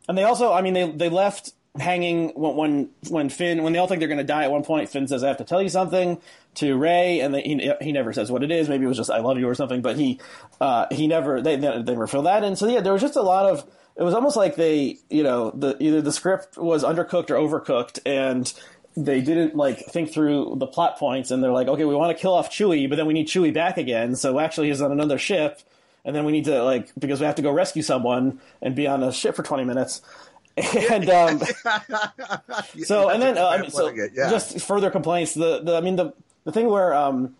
[0.09, 3.87] And they also, I mean, they they left hanging when when, Finn when they all
[3.87, 4.45] think they're going to die.
[4.45, 6.21] At one point, Finn says, "I have to tell you something."
[6.57, 8.69] To Rey, and they, he he never says what it is.
[8.69, 9.83] Maybe it was just "I love you" or something.
[9.83, 10.21] But he
[10.61, 12.57] uh, he never they they never fill that in.
[12.57, 13.69] So yeah, there was just a lot of.
[13.97, 17.99] It was almost like they you know the either the script was undercooked or overcooked,
[18.07, 18.53] and
[18.97, 21.33] they didn't like think through the plot points.
[21.33, 23.53] And they're like, okay, we want to kill off Chewie, but then we need Chewie
[23.53, 24.15] back again.
[24.15, 25.61] So actually, he's on another ship
[26.05, 28.87] and then we need to like because we have to go rescue someone and be
[28.87, 30.03] on a ship for 20 minutes
[30.57, 31.41] and um,
[32.85, 34.31] so and then uh, I mean, so it, yeah.
[34.31, 36.13] just further complaints the, the i mean the
[36.45, 37.35] the thing where um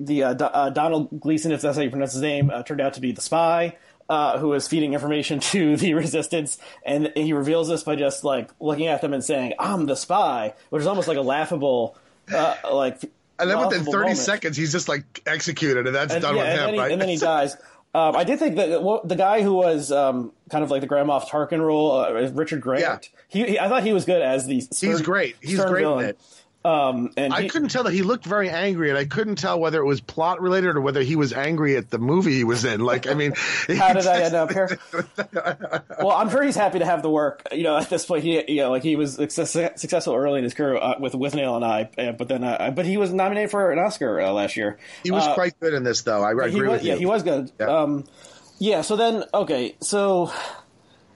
[0.00, 2.80] the uh, Do- uh, donald gleeson if that's how you pronounce his name uh, turned
[2.80, 3.76] out to be the spy
[4.08, 8.86] uh, was feeding information to the resistance and he reveals this by just like looking
[8.86, 11.96] at them and saying i'm the spy which is almost like a laughable
[12.34, 13.00] uh, like
[13.40, 14.18] and then within thirty moment.
[14.18, 16.90] seconds, he's just like executed, and that's And, done yeah, with and him, he, right?
[16.90, 17.56] and then he dies.
[17.94, 20.86] Um, I did think that what, the guy who was um, kind of like the
[20.86, 22.82] Grand Moff Tarkin role, uh, Richard Grant.
[22.82, 22.98] Yeah.
[23.28, 24.62] He, he, I thought he was good as the.
[24.78, 25.36] He's great.
[25.40, 26.20] He's stern great in it.
[26.64, 29.58] Um, and I he- couldn't tell that he looked very angry, and I couldn't tell
[29.60, 32.64] whether it was plot related or whether he was angry at the movie he was
[32.64, 32.80] in.
[32.80, 33.32] Like, I mean,
[33.78, 34.78] How did I end up here?
[36.00, 37.46] well, I'm sure he's happy to have the work.
[37.52, 40.44] You know, at this point, he you know like he was success, successful early in
[40.44, 43.50] his career uh, with Withnail and I, uh, but then uh, but he was nominated
[43.50, 44.78] for an Oscar uh, last year.
[45.04, 46.22] He was Uh, quite good in this, though.
[46.22, 46.92] I, I he agree was, with you.
[46.92, 47.52] Yeah, he was good.
[47.60, 47.66] Yeah.
[47.66, 48.04] Um,
[48.58, 48.80] yeah.
[48.82, 50.32] So then, okay, so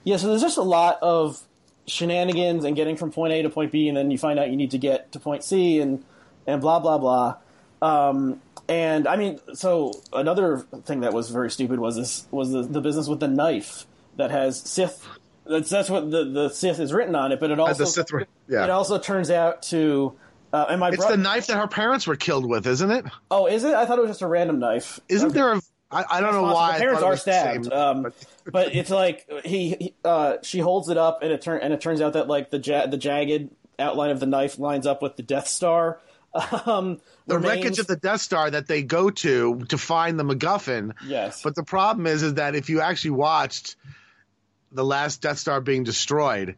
[0.05, 1.39] yeah, so there's just a lot of
[1.87, 4.57] shenanigans and getting from point A to point B, and then you find out you
[4.57, 6.03] need to get to point C, and
[6.47, 7.35] and blah blah blah.
[7.81, 12.63] Um, and I mean, so another thing that was very stupid was this was the,
[12.63, 15.05] the business with the knife that has Sith.
[15.45, 18.07] That's that's what the, the Sith is written on it, but it also Sith
[18.47, 18.63] yeah.
[18.63, 20.13] it also turns out to.
[20.53, 23.05] Uh, and my It's bro- the knife that her parents were killed with, isn't it?
[23.31, 23.73] Oh, is it?
[23.73, 24.99] I thought it was just a random knife.
[25.09, 25.61] Isn't there a?
[25.93, 26.73] I, I don't know why.
[26.73, 28.15] The parents are stabbed, um, but-
[28.51, 31.79] but it's like he, he uh, she holds it up, and it turn and it
[31.81, 35.15] turns out that like the ja- the jagged outline of the knife lines up with
[35.15, 35.99] the Death Star.
[36.65, 40.23] Um, the remains- wreckage of the Death Star that they go to to find the
[40.23, 40.93] MacGuffin.
[41.05, 41.43] Yes.
[41.43, 43.75] But the problem is, is that if you actually watched
[44.71, 46.55] the last Death Star being destroyed,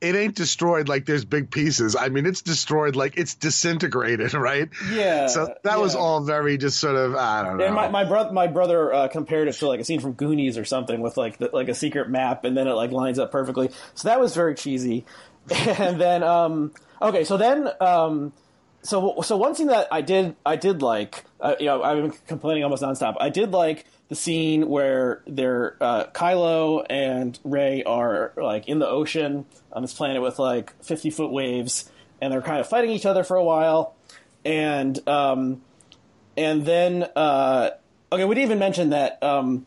[0.00, 1.96] it ain't destroyed like there's big pieces.
[1.96, 4.68] I mean, it's destroyed like it's disintegrated, right?
[4.92, 7.64] Yeah, So that was all very just sort of I don't know.
[7.64, 10.58] And my, my brother my brother uh, compared it to like a scene from Goonies
[10.58, 13.32] or something with like the, like a secret map, and then it like lines up
[13.32, 13.70] perfectly.
[13.94, 15.06] So that was very cheesy.
[15.50, 18.32] and then um, okay, so then um,
[18.86, 22.12] so so one thing that I did I did like uh, you know I've been
[22.26, 23.16] complaining almost nonstop.
[23.20, 28.88] I did like the scene where they're uh, Kylo and Rey are like in the
[28.88, 33.06] ocean on this planet with like fifty foot waves, and they're kind of fighting each
[33.06, 33.96] other for a while,
[34.44, 35.62] and um,
[36.36, 37.70] and then uh,
[38.12, 39.66] okay, we didn't even mention that um,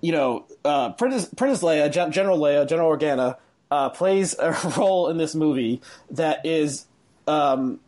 [0.00, 3.36] you know uh, Princess Princess Leia, Gen- General Leia, General Organa
[3.72, 6.86] uh, plays a role in this movie that is
[7.26, 7.80] um,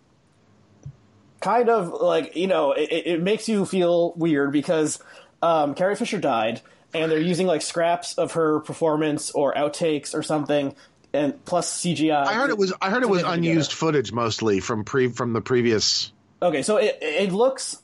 [1.40, 4.98] kind of like you know it, it makes you feel weird because
[5.42, 6.60] um, Carrie Fisher died
[6.94, 10.74] and they're using like scraps of her performance or outtakes or something
[11.14, 12.26] and plus CGI.
[12.26, 13.92] I heard it was I heard it was to make it unused together.
[13.92, 16.12] footage mostly from pre from the previous.
[16.42, 17.80] Okay, so it it looks,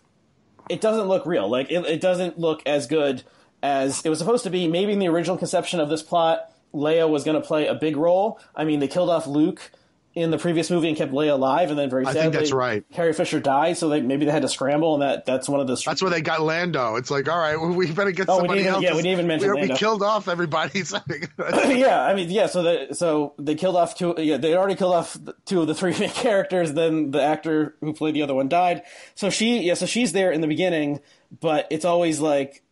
[0.69, 1.49] it doesn't look real.
[1.49, 3.23] Like it, it doesn't look as good
[3.63, 4.69] as it was supposed to be.
[4.69, 7.97] Maybe in the original conception of this plot, Leia was going to play a big
[7.97, 8.39] role.
[8.55, 9.71] I mean, they killed off Luke
[10.15, 12.51] in the previous movie and kept Leia alive, and then very I sadly, think that's
[12.53, 12.85] right.
[12.93, 15.69] Carrie Fisher died, so they maybe they had to scramble, and that that's one of
[15.69, 15.81] the.
[15.87, 16.97] That's where they got Lando.
[16.97, 18.83] It's like, all right, well, we better get Oh, somebody even- else.
[18.83, 20.83] yeah, we didn't even mention we, we killed off everybody.
[21.81, 22.47] Yeah, I mean, yeah.
[22.47, 24.15] So they so they killed off two.
[24.19, 26.73] Yeah, they already killed off two of the three main characters.
[26.73, 28.83] Then the actor who played the other one died.
[29.15, 31.01] So she, yeah, so she's there in the beginning,
[31.41, 32.63] but it's always like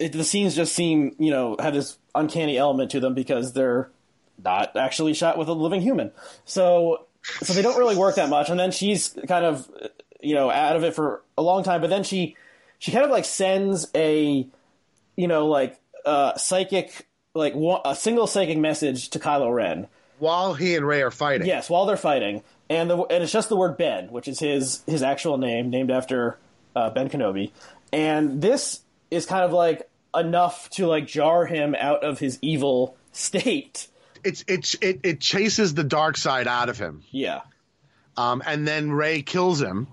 [0.00, 3.90] it, the scenes just seem, you know, have this uncanny element to them because they're
[4.42, 6.12] not actually shot with a living human.
[6.44, 7.06] So
[7.42, 8.50] so they don't really work that much.
[8.50, 9.70] And then she's kind of,
[10.20, 11.80] you know, out of it for a long time.
[11.80, 12.36] But then she
[12.78, 14.48] she kind of like sends a
[15.18, 19.88] you know, like uh, psychic, like one, a single psychic message to Kylo Ren.
[20.20, 21.46] While he and Rey are fighting.
[21.46, 24.82] Yes, while they're fighting, and the and it's just the word Ben, which is his
[24.86, 26.38] his actual name, named after
[26.76, 27.50] uh, Ben Kenobi.
[27.92, 32.96] And this is kind of like enough to like jar him out of his evil
[33.10, 33.88] state.
[34.24, 37.02] It's it's it, it chases the dark side out of him.
[37.10, 37.40] Yeah.
[38.16, 39.88] Um, and then Rey kills him.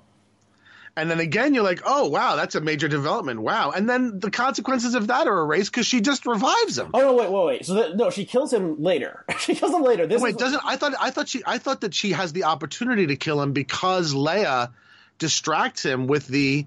[0.97, 3.41] And then again, you're like, oh, wow, that's a major development.
[3.41, 3.71] Wow.
[3.71, 6.91] And then the consequences of that are erased because she just revives him.
[6.93, 7.13] Oh no!
[7.13, 7.65] Wait, wait, wait.
[7.65, 9.25] So that, no, she kills him later.
[9.39, 10.07] she kills him later.
[10.07, 12.45] This Wait, is, doesn't I thought I thought she I thought that she has the
[12.45, 14.71] opportunity to kill him because Leia
[15.19, 16.65] distracts him with the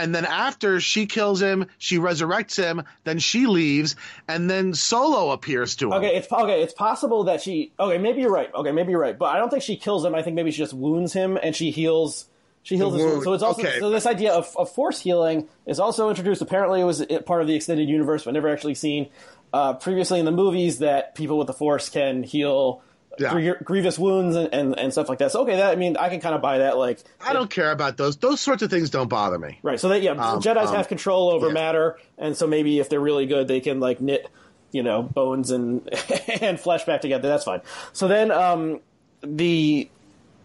[0.00, 5.30] and then after she kills him, she resurrects him, then she leaves, and then Solo
[5.30, 5.92] appears to him.
[5.92, 6.62] Okay, it's okay.
[6.62, 7.72] It's possible that she.
[7.78, 8.52] Okay, maybe you're right.
[8.54, 9.18] Okay, maybe you're right.
[9.18, 10.14] But I don't think she kills him.
[10.14, 12.26] I think maybe she just wounds him and she heals.
[12.62, 13.22] She heals his wound.
[13.22, 13.78] So it's also Okay.
[13.78, 16.42] so this idea of, of force healing is also introduced.
[16.42, 19.08] Apparently, it was part of the extended universe, but never actually seen
[19.52, 22.82] uh, previously in the movies that people with the force can heal
[23.18, 23.32] Yeah.
[23.32, 25.32] gr- grievous wounds and, and, and stuff like that.
[25.32, 26.76] So okay, that I mean, I can kind of buy that.
[26.78, 28.16] Like, I don't care about those.
[28.16, 29.58] Those sorts of things don't bother me.
[29.62, 29.78] Right.
[29.80, 31.52] So that yeah, Um, Jedi's um, have control over yeah.
[31.52, 34.28] matter, and so maybe if they're really good, they can like knit,
[34.72, 35.88] you know, bones and
[36.40, 37.28] and flesh back together.
[37.28, 37.60] That's fine.
[37.92, 38.80] So then, um,
[39.22, 39.88] the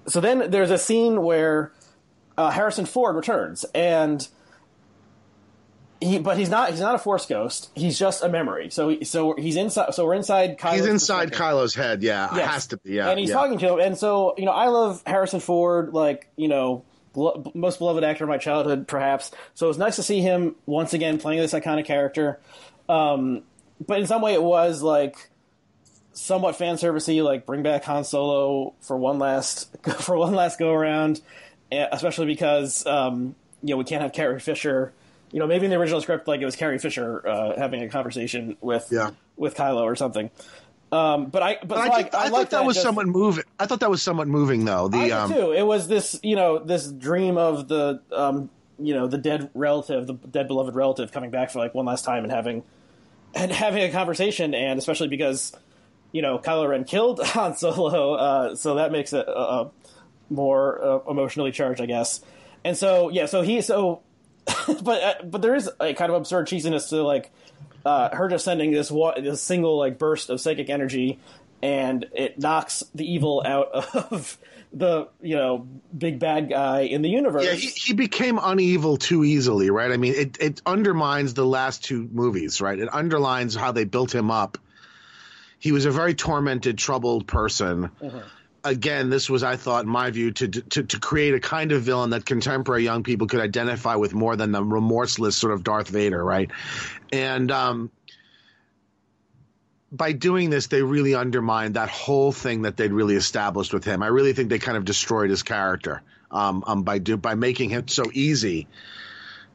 [0.07, 1.71] so then there's a scene where
[2.37, 4.27] uh, Harrison Ford returns, and
[6.01, 7.69] he but he's not he's not a Force ghost.
[7.75, 8.69] He's just a memory.
[8.69, 9.93] So so he's inside.
[9.93, 10.57] So we're inside.
[10.59, 11.31] Kylo's He's inside.
[11.31, 12.03] Kylo's head.
[12.03, 12.49] Yeah, it Yes.
[12.53, 12.91] has to be.
[12.93, 13.35] Yeah, and he's yeah.
[13.35, 13.79] talking to him.
[13.79, 18.25] And so, you know, I love Harrison Ford, like, you know, blo- most beloved actor
[18.25, 19.31] of my childhood, perhaps.
[19.53, 22.39] So it was nice to see him once again playing this iconic character.
[22.89, 23.43] Um,
[23.85, 25.29] but in some way, it was like
[26.13, 30.71] somewhat fan servicey, like bring back Han Solo for one last for one last go
[30.71, 31.21] around,
[31.71, 34.93] eh, especially because um, you know we can't have Carrie Fisher.
[35.31, 37.89] You know, maybe in the original script, like it was Carrie Fisher uh, having a
[37.89, 39.11] conversation with Yeah.
[39.37, 40.29] with Kylo or something.
[40.91, 43.07] Um, but I, but But so I, I, think, I, thought that, was just- somewhat
[43.07, 43.43] moving.
[43.59, 44.87] I thought that was somewhat moving, though.
[44.87, 45.51] The I did um, too.
[45.51, 50.07] It was this, you know, this dream of the, um, you know, the dead relative,
[50.07, 52.63] the dead beloved relative, coming back for like one last time and having,
[53.33, 55.53] and having a conversation, and especially because,
[56.13, 59.65] you know, Kylo Ren killed Han Solo, uh, so that makes it uh,
[60.29, 62.21] more uh, emotionally charged, I guess.
[62.63, 64.01] And so, yeah, so he, so,
[64.83, 67.31] but uh, but there is a kind of absurd cheesiness to like
[67.85, 71.19] uh, her just sending this one, this single like burst of psychic energy,
[71.61, 73.67] and it knocks the evil out
[74.11, 74.37] of
[74.73, 77.45] the you know big bad guy in the universe.
[77.45, 79.91] Yeah, he, he became unevil too easily, right?
[79.91, 82.77] I mean, it, it undermines the last two movies, right?
[82.77, 84.57] It underlines how they built him up.
[85.57, 87.89] He was a very tormented, troubled person.
[88.65, 91.83] Again, this was, I thought, in my view, to, to to create a kind of
[91.83, 95.87] villain that contemporary young people could identify with more than the remorseless sort of Darth
[95.87, 96.49] Vader, right?
[97.13, 97.91] And um,
[99.91, 104.01] by doing this, they really undermined that whole thing that they'd really established with him.
[104.01, 106.01] I really think they kind of destroyed his character
[106.31, 108.67] um, um, by do, by making him so easy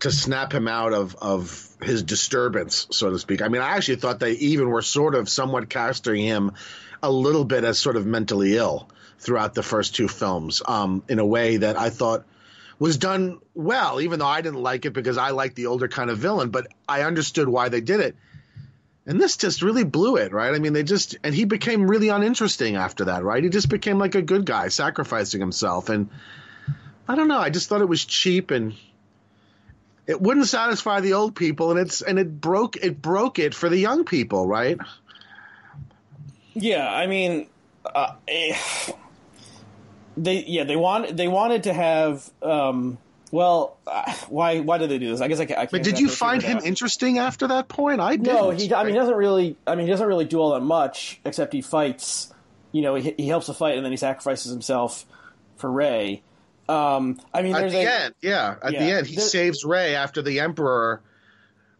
[0.01, 3.42] to snap him out of of his disturbance, so to speak.
[3.42, 6.53] I mean, I actually thought they even were sort of somewhat casting him
[7.03, 8.88] a little bit as sort of mentally ill
[9.20, 12.24] throughout the first two films, um, in a way that I thought
[12.78, 16.11] was done well, even though I didn't like it because I like the older kind
[16.11, 18.16] of villain, but I understood why they did it.
[19.06, 20.54] And this just really blew it, right?
[20.54, 23.42] I mean, they just and he became really uninteresting after that, right?
[23.42, 26.09] He just became like a good guy, sacrificing himself, and
[27.06, 27.38] I don't know.
[27.38, 28.74] I just thought it was cheap and
[30.06, 33.68] it wouldn't satisfy the old people, and it's and it broke it broke it for
[33.68, 34.79] the young people, right?
[36.54, 37.48] Yeah, I mean,
[37.85, 38.56] uh, eh,
[40.17, 42.98] they yeah they want they wanted to have um,
[43.31, 45.21] well uh, why why did they do this?
[45.21, 45.71] I guess I, I can't.
[45.71, 46.65] But did you find him out.
[46.65, 48.00] interesting after that point?
[48.00, 48.27] I didn't.
[48.27, 48.73] No, he.
[48.75, 49.56] I mean, he doesn't really.
[49.67, 52.33] I mean, he doesn't really do all that much except he fights.
[52.73, 55.04] You know, he, he helps the fight and then he sacrifices himself
[55.56, 56.23] for Rey.
[56.69, 58.79] Um, I mean, at the a, end, yeah, at Yeah.
[58.79, 61.00] the end, he There- saves Rey after the Emperor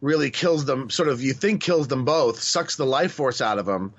[0.01, 0.91] really kills them.
[0.91, 3.93] Sort of, you think kills them both, sucks the life force out of them,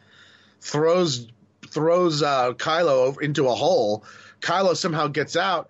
[0.60, 1.28] throws
[1.68, 4.04] throws uh, Kylo into a hole.
[4.42, 5.70] Kylo somehow gets out,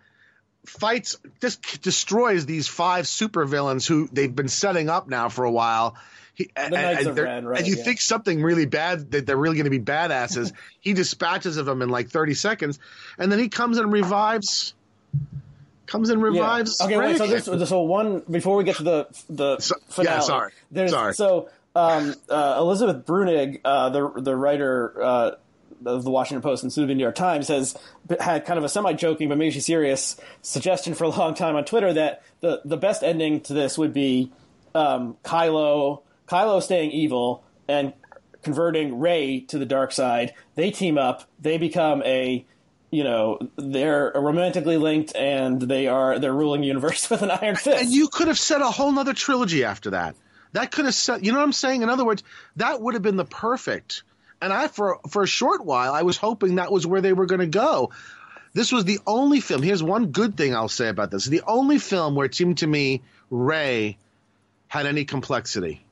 [0.66, 5.96] fights, just destroys these five supervillains who they've been setting up now for a while.
[6.34, 7.84] He, and, and of Ren, right, and you yeah.
[7.84, 10.54] think something really bad that they're really going to be badasses.
[10.80, 12.80] he dispatches of them in like 30 seconds,
[13.18, 14.74] and then he comes and revives.
[15.88, 16.80] Comes and revives.
[16.80, 17.18] Okay, wait.
[17.18, 20.16] So, this, so one before we get to the the So- finale.
[20.16, 20.52] yeah, sorry.
[20.72, 21.14] There's, Sorry.
[21.14, 25.32] So um, uh, Elizabeth Bruenig, uh, the the writer uh,
[25.86, 27.78] of the Washington Post and soon New York Times, has
[28.20, 31.66] had kind of a semi joking but maybe serious suggestion for a long time on
[31.66, 34.32] Twitter that the the best ending to this would be
[34.76, 37.94] um, Kylo Kylo staying evil and
[38.44, 40.34] converting Rey to the dark side.
[40.56, 41.26] They team up.
[41.40, 42.46] They become a
[42.90, 47.56] you know they're romantically linked and they are they're ruling the universe with an iron
[47.56, 47.82] fist.
[47.84, 50.16] And you could have set a whole nother trilogy after that.
[50.54, 51.82] That could have set, you know what I'm saying?
[51.82, 52.24] In other words,
[52.58, 54.04] that would have been the perfect.
[54.42, 57.28] And I, for for a short while, I was hoping that was where they were
[57.28, 57.92] going to go.
[58.54, 59.62] This was the only film.
[59.62, 62.68] Here's one good thing I'll say about this: the only film where it seemed to
[62.68, 63.98] me Rey
[64.68, 65.86] had any complexity,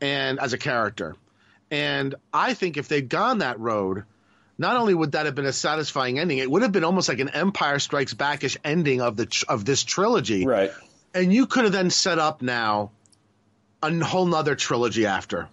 [0.00, 1.14] and as a character.
[1.70, 4.04] And I think if they'd gone that road,
[4.58, 7.18] not only would that have been a satisfying ending, it would have been almost like
[7.18, 10.72] an Empire Strikes Backish ending of the tr- of this trilogy right.
[11.12, 12.90] and you could have then set up now
[13.82, 15.48] a whole nother trilogy after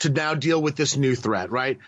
[0.00, 1.78] to now deal with this new threat, right?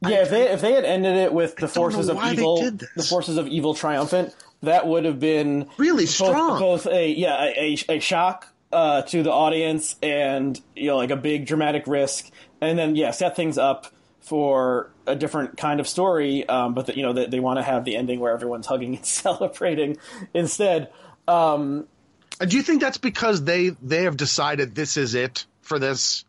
[0.00, 3.02] Yeah, if they if they had ended it with the don't forces of evil, the
[3.02, 6.58] forces of evil triumphant, that would have been Really both, strong.
[6.60, 11.16] both a yeah a, a, shock uh, to the audience and you know like a
[11.16, 12.30] big dramatic risk,
[12.60, 16.48] and then yeah set things up for a different kind of story.
[16.48, 18.96] Um, but the, you know they, they want to have the ending where everyone's hugging
[18.96, 19.96] and celebrating
[20.32, 20.92] instead.
[21.26, 21.88] Um,
[22.40, 26.24] And do you think that's because they they have decided this is it for this?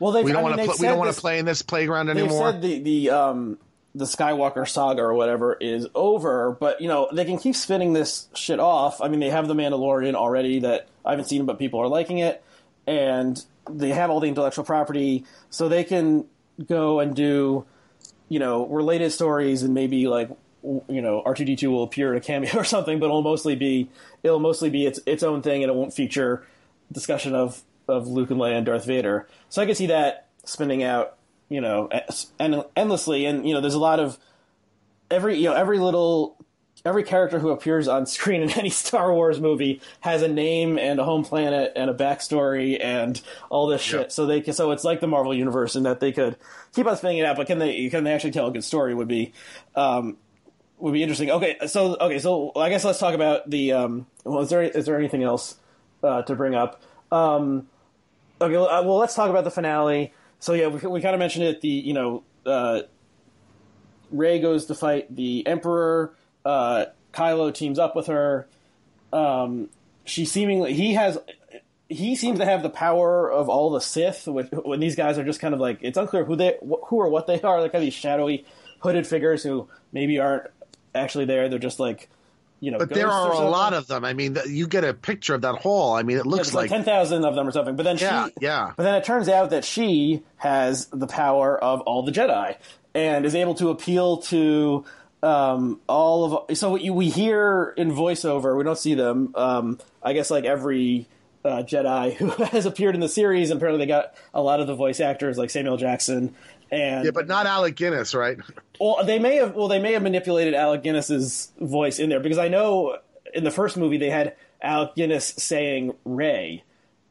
[0.00, 1.44] Well, they We don't I mean, want to pl- we don't want to play in
[1.44, 2.28] this playground anymore.
[2.28, 2.52] They've anymore.
[2.52, 3.58] said the the um
[3.94, 8.28] the Skywalker saga or whatever is over, but you know they can keep spinning this
[8.34, 9.00] shit off.
[9.00, 12.18] I mean, they have the Mandalorian already that I haven't seen, but people are liking
[12.18, 12.42] it,
[12.86, 16.26] and they have all the intellectual property, so they can
[16.66, 17.64] go and do
[18.28, 20.28] you know related stories and maybe like
[20.62, 23.22] you know R two D two will appear in a cameo or something, but it'll
[23.22, 23.88] mostly be
[24.22, 26.46] it'll mostly be its its own thing, and it won't feature
[26.92, 29.26] discussion of of Luke and Leia and Darth Vader.
[29.48, 31.16] So I can see that spinning out,
[31.48, 31.88] you know,
[32.38, 33.26] en- endlessly.
[33.26, 34.18] And you know, there's a lot of
[35.10, 36.36] every you know every little
[36.84, 40.98] every character who appears on screen in any Star Wars movie has a name and
[40.98, 43.20] a home planet and a backstory and
[43.50, 44.00] all this shit.
[44.00, 44.12] Yep.
[44.12, 46.36] So they can, so it's like the Marvel universe in that they could
[46.74, 48.94] keep on spinning it out, but can they can they actually tell a good story?
[48.94, 49.32] Would be
[49.74, 50.16] um,
[50.78, 51.30] would be interesting.
[51.30, 53.72] Okay, so okay, so I guess let's talk about the.
[53.72, 55.56] Um, well, is there is there anything else
[56.02, 56.82] uh, to bring up?
[57.10, 57.68] Um,
[58.40, 60.12] okay, well, uh, let's talk about the finale.
[60.40, 61.60] So yeah, we, we kind of mentioned it.
[61.60, 62.82] The you know, uh,
[64.10, 66.14] Rey goes to fight the Emperor.
[66.44, 68.48] Uh, Kylo teams up with her.
[69.12, 69.70] Um,
[70.04, 71.18] she seemingly he has
[71.88, 74.26] he seems to have the power of all the Sith.
[74.26, 76.96] With, when these guys are just kind of like it's unclear who they wh- who
[76.96, 77.60] or what they are.
[77.60, 78.44] They're kind of these shadowy,
[78.80, 80.50] hooded figures who maybe aren't
[80.94, 81.48] actually there.
[81.48, 82.08] They're just like
[82.60, 82.78] you know.
[82.78, 84.04] but there are a lot of them.
[84.04, 85.94] I mean, you get a picture of that hall.
[85.94, 87.76] I mean, it looks It's like, like, ten thousand of them or something.
[87.76, 88.72] But then yeah, she, yeah.
[88.76, 92.56] But then it turns out that she has the power of all the Jedi
[92.94, 94.84] and is able to appeal to
[95.22, 96.56] um, all of.
[96.56, 99.32] So we, we hear in voiceover, we don't see them.
[99.34, 101.08] Um, I guess like every
[101.44, 104.66] uh, Jedi who has appeared in the series, and apparently they got a lot of
[104.66, 106.34] the voice actors like Samuel Jackson.
[106.70, 108.38] And yeah, but not Alec Guinness, right?
[108.80, 109.54] well, they may have.
[109.54, 112.98] Well, they may have manipulated Alec Guinness's voice in there because I know
[113.34, 116.64] in the first movie they had Alec Guinness saying Rey,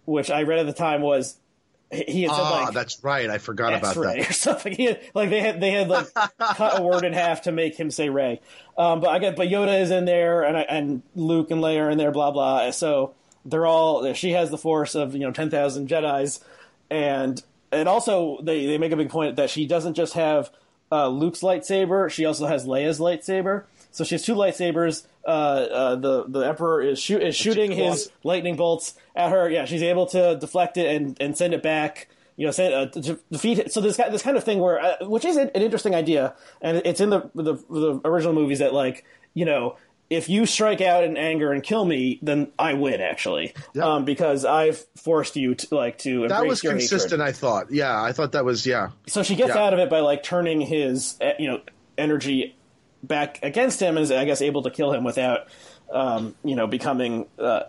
[0.05, 1.37] which I read at the time was
[1.89, 3.29] he had said Ah, like that's right.
[3.29, 4.29] I forgot about X-ray that.
[4.29, 4.73] or something.
[4.73, 6.07] He had, like they had they had like
[6.39, 8.41] cut a word in half to make him say Rey.
[8.77, 11.89] Um, but I but Yoda is in there and I- and Luke and Leia are
[11.89, 12.11] in there.
[12.11, 12.71] Blah blah.
[12.71, 13.13] So
[13.45, 14.13] they're all.
[14.13, 16.43] She has the force of you know ten thousand Jedi's,
[16.89, 17.41] and
[17.71, 20.51] and also they they make a big point that she doesn't just have
[20.91, 22.09] uh, Luke's lightsaber.
[22.09, 23.63] She also has Leia's lightsaber.
[23.91, 25.05] So she has two lightsabers.
[25.25, 29.49] Uh, uh, the the Emperor is shoot is shooting his lightning bolts at her.
[29.49, 32.07] Yeah, she's able to deflect it and, and send it back.
[32.35, 33.73] You know, send, uh, to defeat it.
[33.73, 36.35] So this kind this kind of thing where, uh, which is an, an interesting idea,
[36.61, 39.03] and it's in the, the the original movies that like
[39.33, 39.75] you know
[40.09, 44.45] if you strike out in anger and kill me, then I win actually, um, because
[44.45, 47.11] I've forced you to like to That was consistent.
[47.11, 47.21] hatred.
[47.21, 47.71] I thought.
[47.71, 48.91] Yeah, I thought that was yeah.
[49.07, 49.63] So she gets Yeah.
[49.65, 51.61] out of it by like turning his uh, you know
[51.97, 52.55] energy
[53.03, 55.47] back against him, and is I guess able to kill him without
[55.91, 57.63] um, you know becoming uh,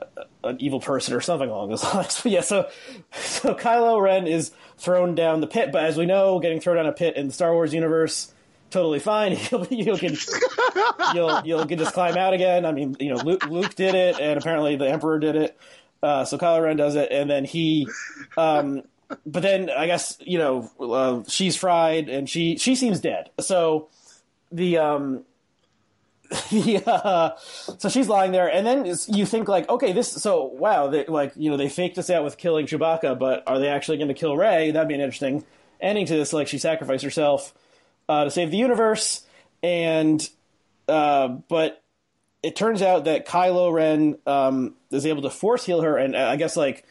[0.44, 2.20] an evil person or something along those lines.
[2.22, 2.68] But yeah, so
[3.12, 6.86] so Kylo Ren is thrown down the pit, but as we know, getting thrown down
[6.86, 8.32] a pit in the Star Wars universe
[8.70, 9.32] totally fine.
[9.50, 10.16] you you can
[11.14, 12.64] you'll you'll can just climb out again.
[12.64, 15.58] I mean, you know, Luke, Luke did it, and apparently the Emperor did it.
[16.02, 17.88] Uh, so Kylo Ren does it, and then he,
[18.36, 18.82] um,
[19.26, 23.30] but then I guess you know uh, she's fried, and she she seems dead.
[23.40, 23.88] So
[24.52, 25.24] the um.
[26.50, 30.12] Yeah, so she's lying there, and then you think like, okay, this.
[30.12, 33.58] So wow, they, like you know, they faked us out with killing Chewbacca, but are
[33.58, 34.70] they actually going to kill Rey?
[34.70, 35.44] That'd be an interesting
[35.80, 36.34] ending to this.
[36.34, 37.54] Like she sacrificed herself
[38.08, 39.26] uh, to save the universe,
[39.62, 40.28] and
[40.88, 41.82] uh, but
[42.42, 46.28] it turns out that Kylo Ren um, is able to force heal her, and uh,
[46.28, 46.86] I guess like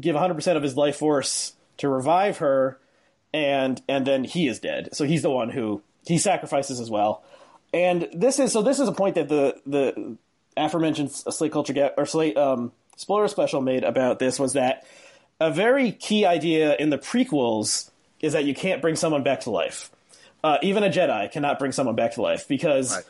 [0.00, 2.78] give 100 percent of his life force to revive her,
[3.32, 4.90] and and then he is dead.
[4.92, 7.22] So he's the one who he sacrifices as well.
[7.72, 10.16] And this is so this is a point that the the
[10.56, 14.84] aforementioned Slate Culture get or Slate um, spoiler special made about this was that
[15.40, 17.90] a very key idea in the prequels
[18.20, 19.90] is that you can't bring someone back to life.
[20.44, 23.04] Uh, even a Jedi cannot bring someone back to life because right.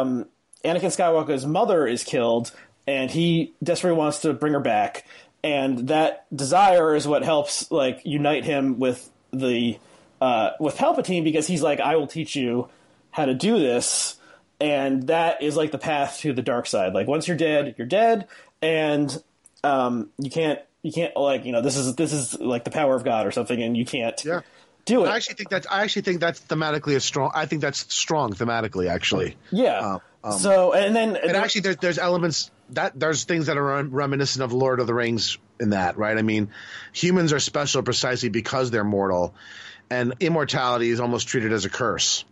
[0.00, 0.26] um,
[0.64, 2.52] Anakin Skywalker's mother is killed,
[2.86, 5.06] and he desperately wants to bring her back,
[5.44, 9.78] and that desire is what helps like unite him with the
[10.20, 12.68] uh, with Palpatine because he's like, I will teach you
[13.12, 14.16] how to do this,
[14.60, 16.94] and that is like the path to the dark side.
[16.94, 18.26] Like once you're dead, you're dead,
[18.60, 19.22] and
[19.62, 22.96] um, you can't you can't like you know this is this is like the power
[22.96, 24.20] of God or something, and you can't.
[24.24, 24.40] Yeah
[24.84, 25.08] do it.
[25.08, 27.30] I actually think that's I actually think that's thematically a strong.
[27.34, 29.36] I think that's strong thematically, actually.
[29.50, 29.80] Yeah.
[29.80, 33.84] Uh, um, so and then and actually, there's there's elements that there's things that are
[33.84, 36.16] reminiscent of Lord of the Rings in that, right?
[36.16, 36.50] I mean,
[36.92, 39.34] humans are special precisely because they're mortal,
[39.90, 42.24] and immortality is almost treated as a curse.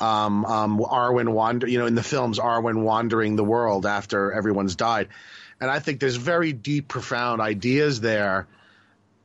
[0.00, 4.76] Um, um, Arwen wander, you know, in the films, Arwen wandering the world after everyone's
[4.76, 5.08] died,
[5.60, 8.46] and I think there's very deep, profound ideas there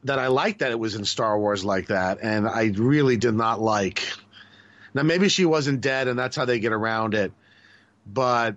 [0.04, 3.34] that I liked that it was in Star Wars like that, and I really did
[3.34, 4.04] not like.
[4.94, 7.32] Now maybe she wasn't dead, and that's how they get around it,
[8.06, 8.56] but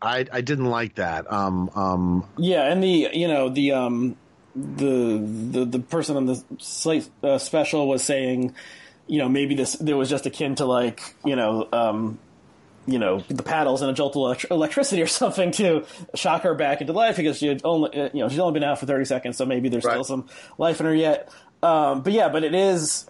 [0.00, 1.30] I I didn't like that.
[1.30, 4.16] Um, um, yeah, and the you know the um,
[4.54, 5.18] the
[5.52, 8.54] the the person on the slate uh, special was saying,
[9.06, 12.18] you know, maybe this there was just akin to like you know um,
[12.86, 15.84] you know the paddles and a jolt of elect- electricity or something to
[16.14, 18.68] shock her back into life because she had only uh, you know she's only been
[18.68, 19.92] out for 30 seconds so maybe there's right.
[19.92, 20.28] still some
[20.58, 21.32] life in her yet
[21.62, 23.06] um, but yeah but it is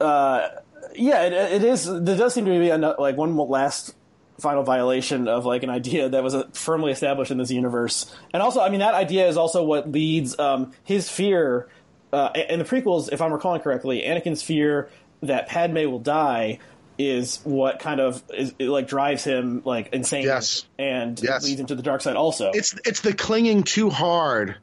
[0.00, 0.48] uh,
[0.94, 3.94] yeah it, it is there does seem to be a, like one last
[4.40, 8.42] final violation of like an idea that was uh, firmly established in this universe and
[8.42, 11.68] also i mean that idea is also what leads um, his fear
[12.12, 14.90] uh, in the prequels if i'm recalling correctly anakin's fear
[15.22, 16.58] that padme will die
[16.98, 20.64] is what kind of is like drives him like insane yes.
[20.78, 21.44] and yes.
[21.44, 24.56] leads him to the dark side also it's it's the clinging too hard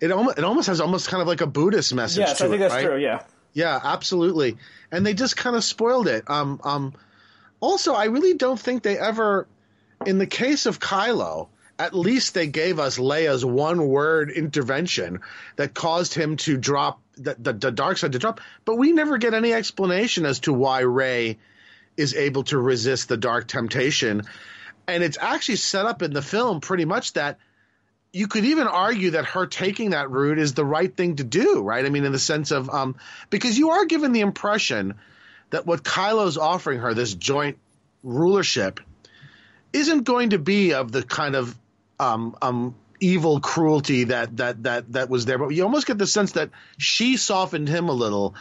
[0.00, 2.56] it almost it almost has almost kind of like a buddhist message yes i think
[2.56, 2.84] it, that's right?
[2.84, 4.56] true yeah yeah absolutely
[4.90, 6.94] and they just kind of spoiled it um um
[7.60, 9.46] also i really don't think they ever
[10.04, 11.48] in the case of kylo
[11.78, 15.20] at least they gave us Leia's one word intervention
[15.56, 19.18] that caused him to drop the, the, the dark side to drop, but we never
[19.18, 21.38] get any explanation as to why Rey
[22.02, 24.22] is able to resist the dark temptation.
[24.86, 27.38] And it's actually set up in the film pretty much that
[28.12, 31.62] you could even argue that her taking that route is the right thing to do,
[31.62, 31.84] right?
[31.84, 32.96] I mean, in the sense of um,
[33.30, 34.94] because you are given the impression
[35.50, 37.58] that what Kylo's offering her, this joint
[38.02, 38.80] rulership,
[39.72, 41.56] isn't going to be of the kind of
[41.98, 45.38] um, um, evil cruelty that that that that was there.
[45.38, 48.34] But you almost get the sense that she softened him a little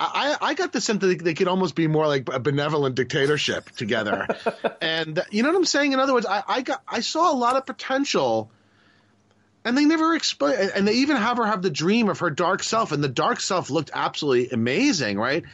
[0.00, 3.70] I, I got the sense that they could almost be more like a benevolent dictatorship
[3.70, 4.28] together,
[4.80, 5.92] and you know what I'm saying.
[5.92, 8.50] In other words, I, I got I saw a lot of potential,
[9.64, 10.70] and they never explain.
[10.74, 13.40] And they even have her have the dream of her dark self, and the dark
[13.40, 15.44] self looked absolutely amazing, right?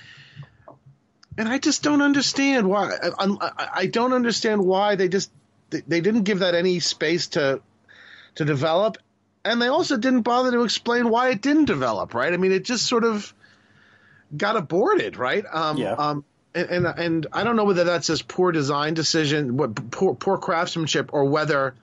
[1.39, 2.93] And I just don't understand why.
[3.19, 5.31] I, I don't understand why they just
[5.71, 7.63] they, they didn't give that any space to
[8.35, 8.99] to develop,
[9.43, 12.13] and they also didn't bother to explain why it didn't develop.
[12.13, 12.35] Right?
[12.35, 13.33] I mean, it just sort of
[14.37, 15.45] got aborted, right?
[15.51, 15.93] Um, yeah.
[15.93, 16.25] Um,
[16.55, 20.39] and, and, and I don't know whether that's just poor design decision, what poor poor
[20.39, 21.75] craftsmanship, or whether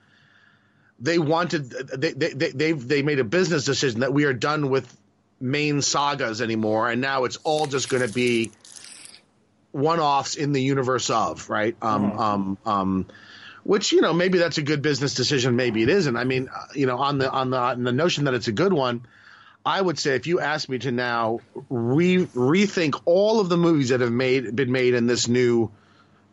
[0.99, 4.95] they wanted they they they they made a business decision that we are done with
[5.41, 8.51] main sagas anymore, and now it's all just going to be
[9.71, 11.75] one-offs in the universe of right.
[11.81, 12.19] Um, mm-hmm.
[12.19, 13.05] um, um,
[13.63, 16.15] which you know maybe that's a good business decision, maybe it isn't.
[16.15, 18.53] I mean, uh, you know, on the on the on the notion that it's a
[18.53, 19.05] good one
[19.65, 21.39] I would say if you ask me to now
[21.69, 25.71] re- rethink all of the movies that have made been made in this new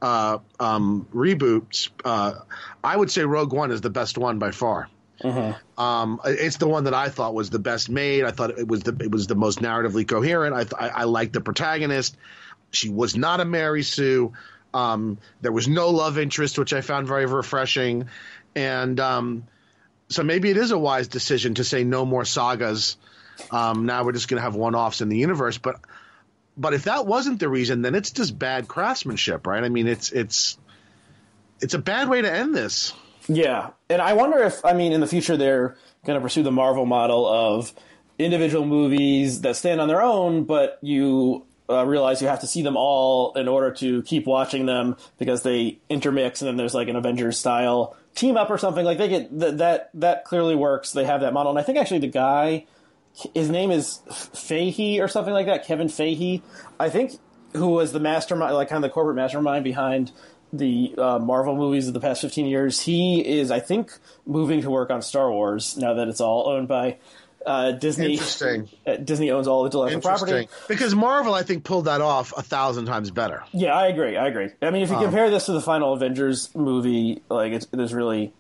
[0.01, 2.35] uh, um, reboot, uh,
[2.83, 4.89] I would say Rogue One is the best one by far.
[5.23, 5.81] Mm-hmm.
[5.83, 8.25] Um, it's the one that I thought was the best made.
[8.25, 10.55] I thought it was the it was the most narratively coherent.
[10.55, 12.17] I I, I liked the protagonist.
[12.71, 14.33] she was not a Mary Sue.
[14.73, 18.09] Um, there was no love interest, which I found very refreshing,
[18.55, 19.45] and um,
[20.09, 22.97] so maybe it is a wise decision to say no more sagas.
[23.51, 25.81] Um, now we're just going to have one-offs in the universe, but
[26.57, 29.63] but if that wasn't the reason, then it's just bad craftsmanship, right?
[29.63, 30.59] I mean, it's it's
[31.61, 32.93] it's a bad way to end this.
[33.29, 36.53] Yeah, and I wonder if I mean in the future they're going to pursue the
[36.53, 37.73] Marvel model of
[38.19, 42.63] individual movies that stand on their own, but you uh, realize you have to see
[42.63, 46.89] them all in order to keep watching them because they intermix, and then there's like
[46.89, 48.85] an Avengers style team up or something.
[48.85, 50.93] Like they get th- that that clearly works.
[50.93, 52.67] They have that model, and I think actually the guy,
[53.35, 56.43] his name is Feige or something like that, Kevin Feige.
[56.79, 57.19] I think
[57.55, 60.13] who was the mastermind, like kind of the corporate mastermind behind
[60.53, 62.81] the uh, Marvel movies of the past 15 years.
[62.81, 63.93] He is, I think,
[64.27, 66.99] moving to work on Star Wars now that it's all owned by
[67.45, 68.13] uh, Disney.
[68.15, 68.69] Interesting.
[68.87, 70.49] Uh, Disney owns all the intellectual property.
[70.69, 73.43] Because Marvel, I think, pulled that off a thousand times better.
[73.53, 74.17] Yeah, I agree.
[74.17, 74.49] I agree.
[74.63, 77.95] I mean, if you Um, compare this to the final Avengers movie, like it's, there's
[77.95, 78.33] really,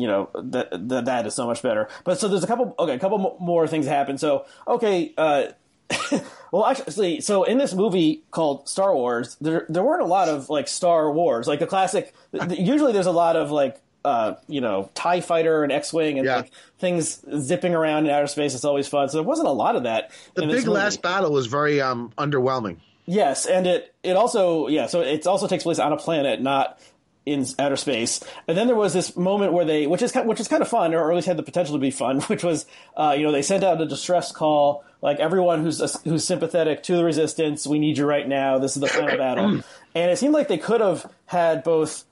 [0.00, 1.88] you know, that, that that is so much better.
[2.04, 2.74] But so there's a couple.
[2.78, 4.18] Okay, a couple more things happen.
[4.18, 5.12] So okay.
[5.16, 5.46] Uh,
[6.52, 10.48] well, actually, so in this movie called Star Wars, there there weren't a lot of
[10.48, 12.14] like Star Wars, like the classic.
[12.48, 16.26] Usually, there's a lot of like uh, you know Tie Fighter and X Wing and
[16.26, 16.36] Yeah.
[16.36, 18.54] like things zipping around in outer space.
[18.54, 19.08] It's always fun.
[19.08, 20.12] So there wasn't a lot of that.
[20.34, 22.76] The big last battle was very um, underwhelming.
[23.06, 26.78] Yes, and it it also yeah, so it also takes place on a planet, not
[27.26, 28.22] in outer space.
[28.48, 30.94] And then there was this moment where they, which is which is kind of fun,
[30.94, 32.66] or at least had the potential to be fun, which was
[32.96, 36.96] uh, you know they sent out a distress call, like everyone who's who's sympathetic to
[36.96, 38.58] the resistance, we need you right now.
[38.58, 39.62] This is the final battle,
[39.94, 42.04] and it seemed like they could have had both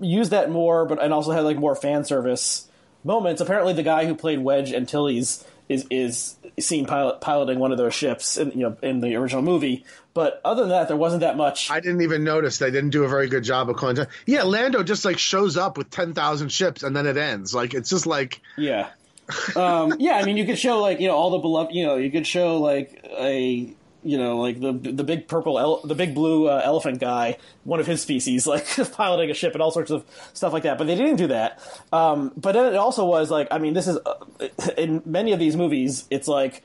[0.00, 2.68] used that more, but and also had like more fan service
[3.04, 3.40] moments.
[3.40, 7.94] Apparently, the guy who played Wedge Antilles is is seen pilot, piloting one of those
[7.94, 9.84] ships in you know in the original movie.
[10.12, 11.70] But other than that, there wasn't that much.
[11.70, 12.58] I didn't even notice.
[12.58, 14.08] They didn't do a very good job of calling time.
[14.26, 17.54] Yeah, Lando just like shows up with ten thousand ships and then it ends.
[17.54, 18.90] Like it's just like Yeah.
[19.54, 21.72] Um, yeah, I mean, you could show like you know all the beloved.
[21.72, 25.80] You know, you could show like a you know like the the big purple ele-
[25.84, 29.62] the big blue uh, elephant guy, one of his species, like piloting a ship and
[29.62, 30.78] all sorts of stuff like that.
[30.78, 31.60] But they didn't do that.
[31.92, 35.38] Um, but then it also was like, I mean, this is uh, in many of
[35.38, 36.62] these movies, it's like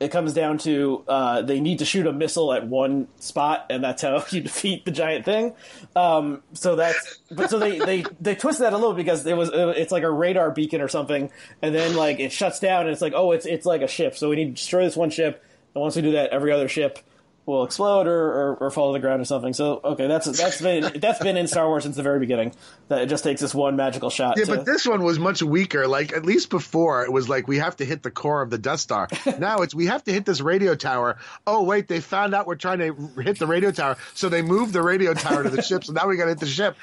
[0.00, 3.84] it comes down to uh, they need to shoot a missile at one spot, and
[3.84, 5.54] that's how you defeat the giant thing.
[5.94, 9.50] Um, so that's but so they they they twist that a little because it was
[9.54, 13.02] it's like a radar beacon or something, and then like it shuts down, and it's
[13.02, 14.16] like oh, it's it's like a ship.
[14.16, 15.44] So we need to destroy this one ship,
[15.74, 16.98] and once we do that, every other ship
[17.46, 19.52] will explode or, or, or fall to the ground or something.
[19.52, 22.54] So okay, that's that's been that's been in Star Wars since the very beginning.
[22.88, 24.38] That it just takes this one magical shot.
[24.38, 25.86] yeah, to, but this one was much weaker.
[25.86, 28.58] Like at least before it was like we have to hit the core of the
[28.58, 29.08] Death Star.
[29.38, 31.18] now it's we have to hit this radio tower.
[31.46, 34.72] Oh wait, they found out we're trying to hit the radio tower, so they moved
[34.72, 35.84] the radio tower to the ship.
[35.84, 36.76] So now we got to hit the ship.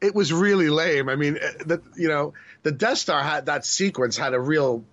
[0.00, 1.08] It was really lame.
[1.08, 4.84] I mean, eh, the, you know, the Death Star had that sequence had a real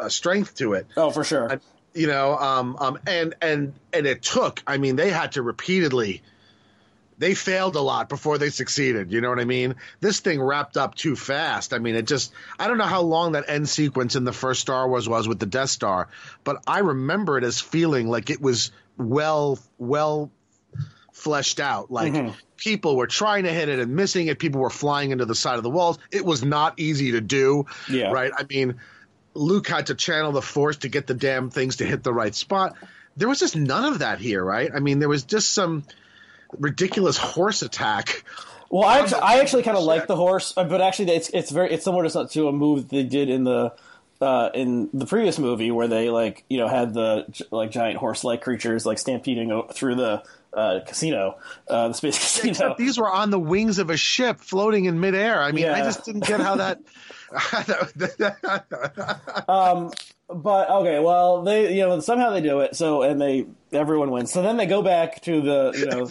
[0.00, 0.86] uh, strength to it.
[0.96, 1.60] oh, for sure.
[1.96, 6.22] You know um um and and and it took i mean they had to repeatedly
[7.18, 9.74] they failed a lot before they succeeded you know what i mean?
[10.00, 11.72] This thing wrapped up too fast.
[11.72, 14.60] I mean it just i don't know how long that end sequence in the first
[14.60, 16.08] star wars was with the death star
[16.44, 20.30] but i remember it as feeling like it was well well
[21.12, 21.90] fleshed out.
[21.90, 22.12] Like
[22.58, 24.38] people were trying to hit it and missing it.
[24.38, 25.98] People were flying into the side of the walls.
[26.10, 28.10] It was not easy to do Yeah.
[28.12, 28.30] right?
[28.36, 28.74] I mean
[29.36, 32.34] Luke had to channel the force to get the damn things to hit the right
[32.34, 32.76] spot.
[33.16, 34.70] There was just none of that here, right?
[34.74, 35.84] I mean, there was just some
[36.58, 38.24] ridiculous horse attack.
[38.70, 41.50] Well, I actually, I actually kind of like the horse, uh, but actually, it's it's
[41.50, 43.72] very it's similar to, to a move they did in the
[44.20, 48.24] uh, in the previous movie where they like you know had the like giant horse
[48.24, 50.22] like creatures like stampeding through the
[50.52, 51.36] uh, casino,
[51.68, 52.50] uh, the space casino.
[52.50, 55.40] Except these were on the wings of a ship floating in midair.
[55.40, 56.80] I mean, I just didn't get how that.
[60.28, 64.32] But okay, well they you know somehow they do it so and they everyone wins.
[64.32, 66.06] So then they go back to the you know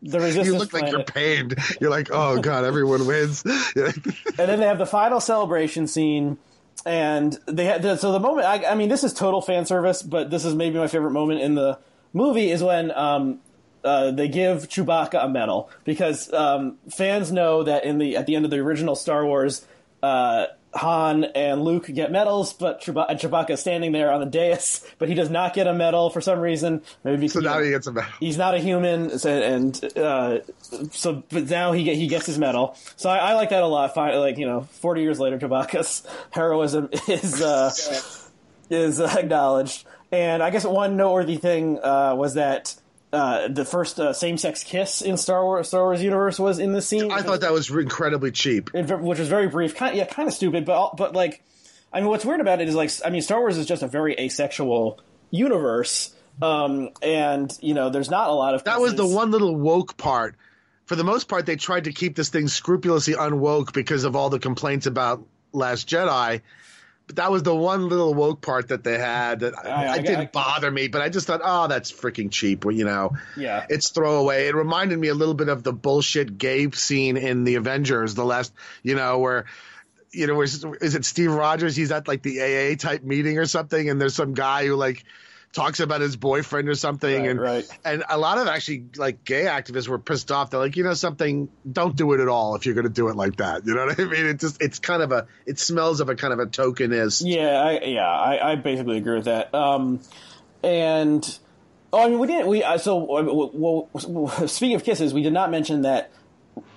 [0.00, 1.58] The resistance you look like you're planet.
[1.58, 1.76] pained.
[1.78, 3.42] You're like, oh god, everyone wins.
[3.44, 3.94] and
[4.36, 6.38] then they have the final celebration scene
[6.86, 10.02] and they had the, so the moment I, I mean this is total fan service
[10.02, 11.78] but this is maybe my favorite moment in the
[12.14, 13.38] movie is when um,
[13.84, 18.34] uh, they give Chewbacca a medal because um, fans know that in the at the
[18.34, 19.64] end of the original Star Wars
[20.02, 24.26] uh, Han and Luke get medals but Chewba- and Chewbacca is standing there on the
[24.26, 27.60] dais but he does not get a medal for some reason maybe because so now
[27.60, 28.10] he gets a medal.
[28.20, 30.38] he's not a human, so, and uh,
[30.90, 32.74] so but now he get, he gets his medal.
[32.96, 33.92] So I, I like that a lot.
[33.94, 37.70] Fi- Like you know, forty years later, Chewbacca's heroism is uh,
[38.70, 39.84] is uh, acknowledged.
[40.10, 42.74] And I guess one noteworthy thing uh, was that
[43.12, 46.88] uh, the first uh, same-sex kiss in Star Wars Star Wars universe was in this
[46.88, 47.12] scene.
[47.12, 48.70] I thought that was incredibly cheap.
[48.72, 49.74] which was very brief.
[49.76, 51.42] Kind yeah, kind of stupid, but but like,
[51.92, 53.86] I mean, what's weird about it is like, I mean, Star Wars is just a
[53.86, 55.00] very asexual
[55.30, 59.54] universe, um, and you know, there's not a lot of That was the one little
[59.54, 60.36] woke part.
[60.86, 64.30] For the most part, they tried to keep this thing scrupulously unwoke because of all
[64.30, 66.40] the complaints about Last Jedi.
[67.16, 69.98] That was the one little woke part that they had that I, I- I I-
[69.98, 70.88] didn't I- bother me.
[70.88, 72.64] But I just thought, oh, that's freaking cheap.
[72.64, 73.66] You know, Yeah.
[73.68, 74.46] it's throwaway.
[74.48, 78.24] It reminded me a little bit of the bullshit gay scene in the Avengers, the
[78.24, 78.52] last,
[78.82, 79.44] you know, where.
[80.14, 80.62] You know, is
[80.94, 81.74] it Steve Rogers?
[81.74, 85.04] He's at like the AA type meeting or something, and there's some guy who like
[85.52, 87.68] talks about his boyfriend or something, Right, and right.
[87.84, 90.48] and a lot of actually like gay activists were pissed off.
[90.50, 93.08] They're like, you know, something, don't do it at all if you're going to do
[93.08, 93.66] it like that.
[93.66, 94.26] You know what I mean?
[94.26, 97.20] It just, it's kind of a, it smells of a kind of a token is.
[97.20, 99.54] Yeah, I, yeah, I, I basically agree with that.
[99.54, 100.00] Um,
[100.62, 101.38] and
[101.92, 102.46] oh, I mean, we didn't.
[102.46, 103.22] We uh, so uh,
[103.52, 106.10] well, well, speaking of kisses, we did not mention that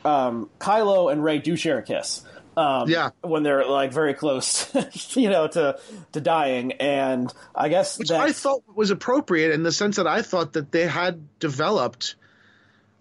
[0.03, 2.24] um, Kylo and Rey do share a kiss.
[2.57, 3.09] Um, Yeah.
[3.21, 4.67] when they're like very close,
[5.15, 5.77] you know, to
[6.13, 10.07] to dying, and I guess Which that I thought was appropriate in the sense that
[10.07, 12.15] I thought that they had developed.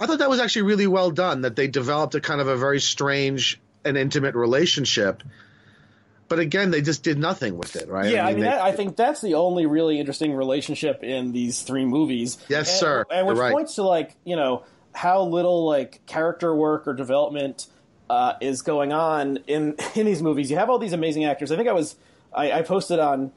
[0.00, 1.42] I thought that was actually really well done.
[1.42, 5.22] That they developed a kind of a very strange and intimate relationship.
[6.26, 8.11] But again, they just did nothing with it, right?
[8.11, 11.62] Yeah, I mean, they- that, I think that's the only really interesting relationship in these
[11.62, 12.38] three movies.
[12.48, 13.05] Yes, And- sir.
[13.11, 13.52] And which right.
[13.52, 17.66] points to like you know how little like character work or development
[18.09, 20.50] uh, is going on in in these movies.
[20.50, 21.50] You have all these amazing actors.
[21.52, 21.96] I think I was
[22.32, 23.32] I, I posted on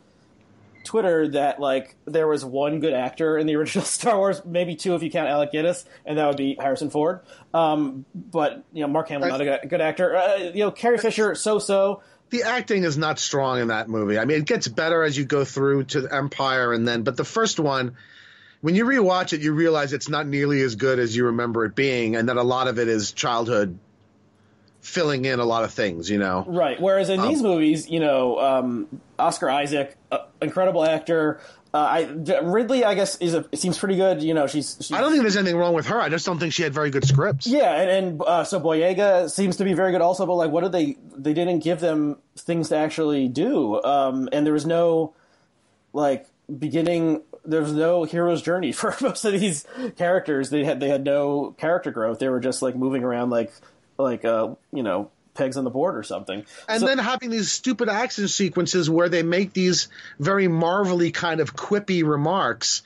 [0.84, 4.96] Twitter that like there was one good actor in the original Star Wars, maybe two
[4.96, 7.22] if you count Alec Guinness, and that would be Harrison Ford.
[7.54, 10.16] Um, but you know, Mark Hamill not a good- actor.
[10.16, 12.02] Uh, you know, Carrie Fisher so so.
[12.30, 14.18] the acting is not strong in that movie.
[14.18, 17.26] I mean, it gets better as you go through to Empire and then, but the
[17.26, 17.96] first one,
[18.62, 21.76] when you rewatch it, you realize it's not nearly as good as you remember it
[21.76, 23.78] being, and that a lot of it is childhood
[24.88, 26.10] filling in a lot of things.
[26.10, 26.80] You know, Right.
[26.80, 31.40] Whereas in these movies, you know, um, Oscar Isaac, uh, incredible actor.
[31.74, 34.24] Uh, I Ridley, I guess, is a, seems pretty good.
[34.24, 36.00] You know, she's, she's I don't think there's anything wrong with her.
[36.00, 37.46] I just don't think she had very good scripts.
[37.46, 40.26] yeah, and, and uh, so Boyega seems to be very good also.
[40.26, 40.96] But like, what did they?
[41.16, 45.14] They didn't give them things to actually do, um, and there was no
[45.92, 46.26] like
[46.58, 47.22] beginning.
[47.44, 49.66] There was no hero's journey for most of these
[49.98, 50.50] characters.
[50.50, 52.20] They had they had no character growth.
[52.20, 53.52] They were just like moving around like
[53.98, 56.46] like uh, you know pegs on the board or something.
[56.68, 59.88] And So- then having these stupid action sequences where they make these
[60.20, 62.82] very marvelly kind of quippy remarks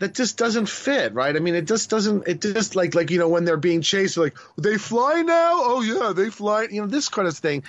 [0.00, 1.34] that just doesn't fit, right?
[1.34, 2.26] I mean, it just doesn't.
[2.28, 5.52] It just like like you know when they're being chased, like they fly now.
[5.54, 6.66] Oh yeah, they fly.
[6.70, 7.62] You know this kind of thing.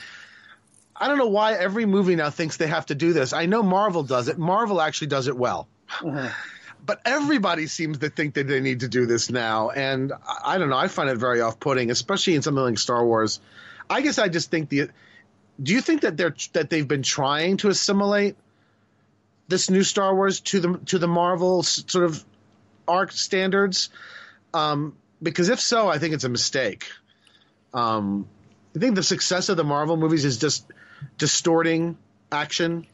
[0.97, 3.31] I don't know why every movie now thinks they have to do this.
[3.33, 4.37] I know Marvel does it.
[4.37, 5.67] Marvel actually does it well.
[6.85, 10.57] But everybody seems to think that they need to do this now, and I, I
[10.57, 10.77] don't know.
[10.77, 13.39] I find it very off-putting, especially in something like Star Wars.
[13.89, 14.89] I guess I just think the.
[15.61, 18.35] Do you think that they're that they've been trying to assimilate
[19.47, 22.23] this new Star Wars to the to the Marvel sort of
[22.87, 23.89] arc standards?
[24.53, 26.85] Um, because if so, I think it's a mistake.
[27.73, 28.27] Um,
[28.75, 30.65] I think the success of the Marvel movies is just
[31.17, 31.97] distorting
[32.31, 32.85] action.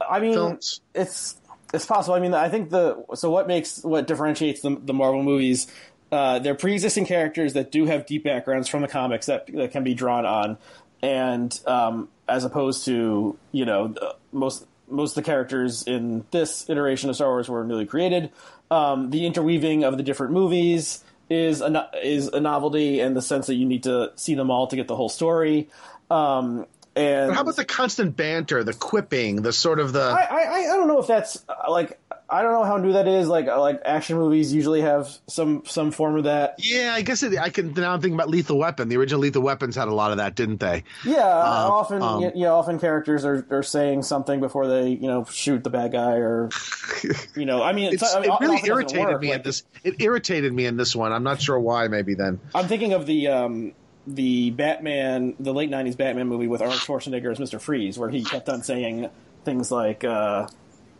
[0.00, 0.80] I mean, films.
[0.94, 1.36] it's
[1.76, 2.14] it's possible.
[2.14, 5.66] I mean, I think the so what makes what differentiates the, the Marvel movies.
[6.10, 9.82] Uh, they're pre-existing characters that do have deep backgrounds from the comics that, that can
[9.82, 10.56] be drawn on,
[11.02, 13.94] and um, as opposed to you know
[14.32, 18.30] most most of the characters in this iteration of Star Wars were newly created.
[18.70, 23.48] Um, the interweaving of the different movies is a is a novelty in the sense
[23.48, 25.68] that you need to see them all to get the whole story.
[26.10, 26.66] Um,
[26.96, 30.58] and But how about the constant banter, the quipping, the sort of the I, I,
[30.60, 33.28] I don't know if that's uh, like I don't know how new that is.
[33.28, 36.56] Like uh, like action movies usually have some some form of that.
[36.58, 38.88] Yeah, I guess it, I can now I'm thinking about Lethal Weapon.
[38.88, 40.82] The original Lethal Weapons had a lot of that, didn't they?
[41.04, 44.66] Yeah, uh, Um, often um, you, you know, often characters are, are saying something before
[44.66, 46.48] they you know shoot the bad guy or
[47.36, 49.22] you know I mean, It's, I mean, it really irritated work.
[49.22, 49.62] me Like, in this.
[49.84, 51.12] It irritated me in this one.
[51.12, 51.86] I'm not sure why.
[51.88, 52.40] Maybe then.
[52.54, 53.72] I'm thinking of the um,
[54.06, 58.24] the Batman, the late '90s Batman movie with Arnold Schwarzenegger as Mister Freeze, where he
[58.24, 59.08] kept on saying
[59.44, 60.04] things like.
[60.04, 60.48] Uh,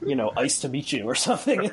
[0.05, 1.59] you know, ice to meet you or something,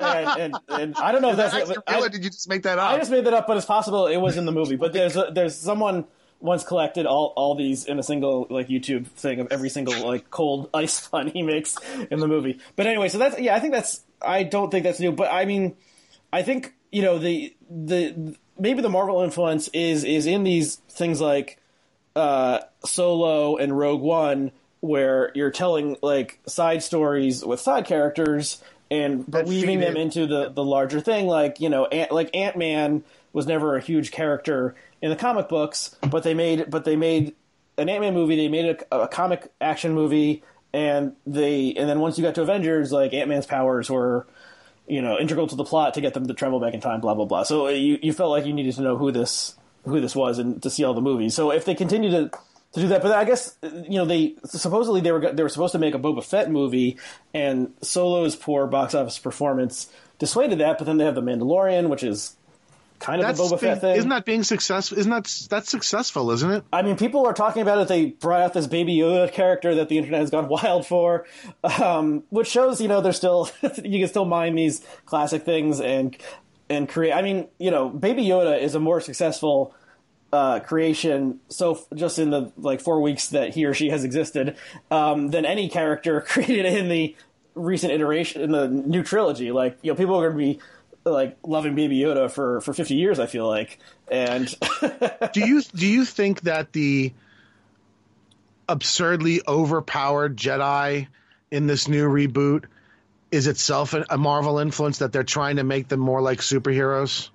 [0.00, 1.54] and, and, and I don't know if that's.
[1.54, 2.92] Actually, I- did you just make that up?
[2.92, 4.76] I just made that up, but it's possible it was in the movie.
[4.76, 6.04] But there's a, there's someone
[6.40, 10.30] once collected all, all these in a single like YouTube thing of every single like
[10.30, 11.76] cold ice pun he makes
[12.10, 12.60] in the movie.
[12.76, 15.46] But anyway, so that's yeah, I think that's I don't think that's new, but I
[15.46, 15.76] mean,
[16.32, 21.20] I think you know the the maybe the Marvel influence is is in these things
[21.20, 21.58] like
[22.14, 29.28] uh, Solo and Rogue One, where you're telling like side stories with side characters and
[29.28, 30.02] but weaving them in.
[30.02, 31.26] into the the larger thing.
[31.26, 35.48] Like you know, Ant, like Ant Man was never a huge character in the comic
[35.48, 37.34] books, but they made but they made
[37.78, 38.36] an Ant Man movie.
[38.36, 40.42] They made a, a comic action movie,
[40.72, 44.26] and they and then once you got to Avengers, like Ant Man's powers were.
[44.88, 47.14] You know, integral to the plot to get them to travel back in time, blah
[47.14, 47.42] blah blah.
[47.42, 50.38] So uh, you, you felt like you needed to know who this who this was
[50.38, 51.34] and to see all the movies.
[51.34, 52.30] So if they continue to
[52.72, 55.48] to do that, but I guess uh, you know they supposedly they were they were
[55.48, 56.98] supposed to make a Boba Fett movie,
[57.34, 60.78] and Solo's poor box office performance dissuaded that.
[60.78, 62.36] But then they have the Mandalorian, which is
[62.98, 63.96] kind of That's a Boba being- Fett thing.
[63.96, 64.98] Isn't that being successful?
[64.98, 66.30] Isn't that that's successful?
[66.30, 66.64] Isn't it?
[66.72, 67.88] I mean, people are talking about it.
[67.88, 71.26] They brought out this Baby Yoda character that the internet has gone wild for,
[71.80, 73.48] um, which shows you know there's still
[73.84, 76.16] you can still mine these classic things and
[76.68, 77.12] and create.
[77.12, 79.74] I mean, you know, Baby Yoda is a more successful
[80.32, 84.56] uh, creation so just in the like four weeks that he or she has existed
[84.90, 87.14] um, than any character created in the
[87.54, 89.52] recent iteration in the new trilogy.
[89.52, 90.60] Like you know, people are going to be
[91.10, 93.18] like loving Baby Yoda for for 50 years.
[93.18, 93.78] I feel like
[94.10, 94.52] and.
[95.32, 97.12] do you do you think that the
[98.68, 101.08] absurdly overpowered Jedi
[101.50, 102.64] in this new reboot
[103.30, 107.30] is itself a, Marvel influence that they're trying to make them more like superheroes?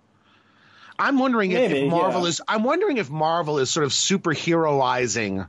[0.99, 2.29] I'm wondering if, Maybe, if Marvel yeah.
[2.29, 5.47] is I'm wondering if Marvel is sort of superheroizing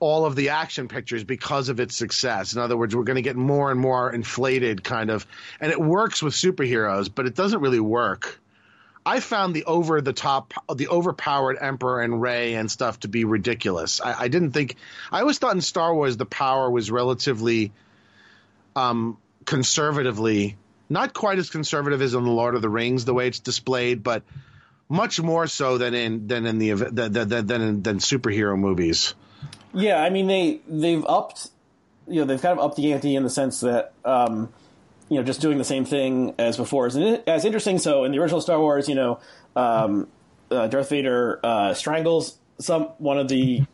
[0.00, 2.52] all of the action pictures because of its success.
[2.52, 5.26] In other words, we're going to get more and more inflated kind of
[5.60, 8.40] and it works with superheroes, but it doesn't really work.
[9.04, 13.24] I found the over the top, the overpowered Emperor and Rey and stuff to be
[13.24, 14.02] ridiculous.
[14.02, 14.76] I, I didn't think.
[15.10, 17.72] I always thought in Star Wars the power was relatively,
[18.76, 20.58] um, conservatively,
[20.90, 24.02] not quite as conservative as in the Lord of the Rings the way it's displayed,
[24.02, 24.24] but
[24.90, 29.14] much more so than in than in the than than than, in, than superhero movies.
[29.74, 31.50] Yeah, I mean they they've upped,
[32.06, 34.52] you know, they've kind of upped the ante in the sense that, um,
[35.08, 37.78] you know, just doing the same thing as before is as interesting.
[37.78, 39.20] So in the original Star Wars, you know,
[39.56, 40.08] um,
[40.50, 43.64] uh, Darth Vader uh, strangles some one of the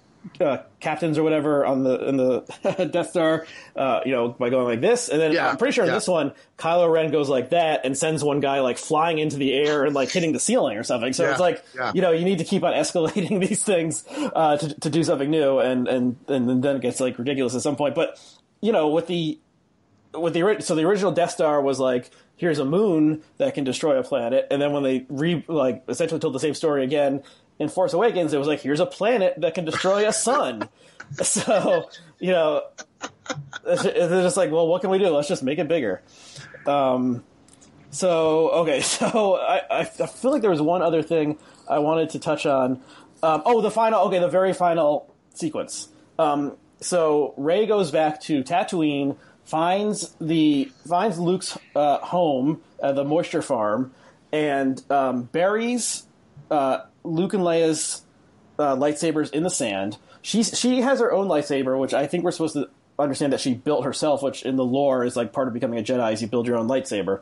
[0.40, 3.46] uh, captains or whatever on the in the Death Star,
[3.76, 5.94] uh, you know, by going like this, and then Yeah, I'm pretty sure in yeah.
[5.94, 9.52] this one, Kylo Ren goes like that and sends one guy like flying into the
[9.52, 11.12] air and like hitting the ceiling or something.
[11.12, 11.64] So Yeah, it's like,
[11.94, 15.30] you know, you need to keep on escalating these things uh, to to do something
[15.30, 17.94] new, and and and then it gets like ridiculous at some point.
[17.94, 18.18] But
[18.60, 19.38] you know, with the
[20.12, 23.98] with the so the original Death Star was like here's a moon that can destroy
[23.98, 27.22] a planet, and then when they re like essentially told the same story again
[27.58, 30.68] in Force Awakens, it was like here's a planet that can destroy a sun.
[31.22, 31.88] so
[32.18, 32.62] you know,
[33.64, 35.08] they're just like, well, what can we do?
[35.08, 36.02] Let's just make it bigger.
[36.66, 37.24] Um,
[37.90, 41.38] so okay, so I, I feel like there was one other thing
[41.68, 42.80] I wanted to touch on.
[43.22, 44.00] Um, oh, the final.
[44.08, 45.88] Okay, the very final sequence.
[46.18, 53.04] Um, so Rey goes back to Tatooine, finds the finds Luke's uh, home at the
[53.04, 53.92] moisture farm,
[54.32, 56.06] and um, buries
[56.50, 58.02] uh, Luke and Leia's
[58.58, 59.98] uh, lightsabers in the sand.
[60.22, 63.54] She's she has her own lightsaber, which I think we're supposed to understand that she
[63.54, 66.28] built herself, which in the lore is like part of becoming a Jedi is you
[66.28, 67.20] build your own lightsaber.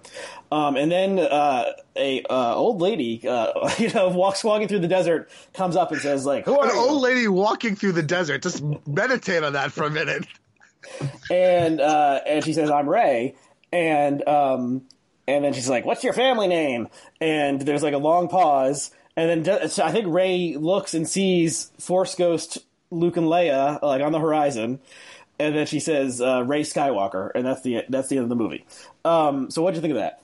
[0.51, 4.89] Um, and then uh, a uh, old lady, uh, you know, walks walking through the
[4.89, 8.03] desert, comes up and says like, "Who are An you?" old lady walking through the
[8.03, 8.43] desert.
[8.43, 10.27] Just meditate on that for a minute.
[11.31, 13.35] and uh, and she says, "I'm Rey,"
[13.73, 14.83] and um,
[15.27, 16.89] and then she's like, "What's your family name?"
[17.21, 21.71] And there's like a long pause, and then so I think Rey looks and sees
[21.79, 22.59] Force Ghost
[22.91, 24.81] Luke and Leia like on the horizon,
[25.39, 28.37] and then she says, uh, "Rey Skywalker," and that's the that's the end of the
[28.37, 28.65] movie.
[29.05, 30.23] Um, so what do you think of that?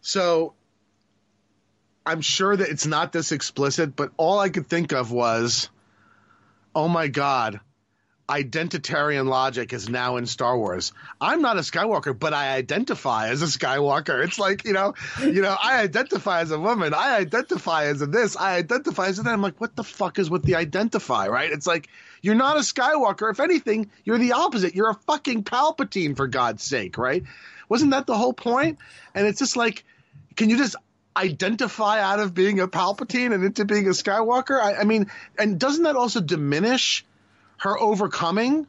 [0.00, 0.54] So
[2.06, 5.68] I'm sure that it's not this explicit, but all I could think of was,
[6.74, 7.60] oh my God,
[8.28, 10.92] identitarian logic is now in Star Wars.
[11.20, 14.22] I'm not a Skywalker, but I identify as a Skywalker.
[14.22, 16.92] It's like, you know, you know, I identify as a woman.
[16.92, 18.36] I identify as a this.
[18.36, 19.32] I identify as a that.
[19.32, 21.50] I'm like, what the fuck is with the identify, right?
[21.50, 21.88] It's like,
[22.20, 23.30] you're not a Skywalker.
[23.30, 24.74] If anything, you're the opposite.
[24.74, 27.24] You're a fucking Palpatine, for God's sake, right?
[27.68, 28.78] Wasn't that the whole point?
[29.14, 29.84] And it's just like,
[30.36, 30.76] can you just
[31.16, 34.60] identify out of being a Palpatine and into being a Skywalker?
[34.60, 37.04] I, I mean, and doesn't that also diminish
[37.58, 38.66] her overcoming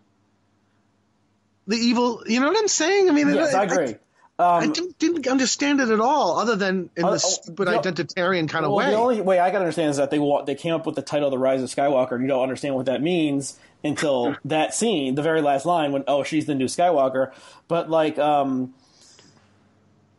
[1.68, 2.24] the evil?
[2.26, 3.10] You know what I'm saying?
[3.10, 3.96] I mean, Yes, I, I agree.
[4.38, 7.78] I, didn't, didn't understand it at all, other than in Uh, this stupid no.
[7.78, 8.92] identitarian kind of Well, way.
[8.92, 11.30] the only way I can understand is that they they came up with the title
[11.30, 15.22] "The Rise of Skywalker," and you don't understand what that means until that scene, the
[15.22, 17.34] very last line, when oh, she's the new Skywalker.
[17.68, 18.74] But like, um,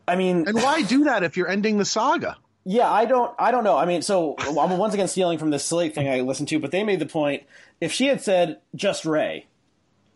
[0.07, 2.37] I mean, and why do that if you're ending the saga?
[2.65, 3.79] yeah, I don't, I don't know.
[3.79, 6.73] I mean, so I'm once again stealing from this Slate thing I listened to, but
[6.73, 7.45] they made the point:
[7.81, 9.47] if she had said just Rey,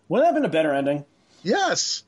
[0.09, 1.05] wouldn't that have been a better ending?
[1.43, 2.05] Yes.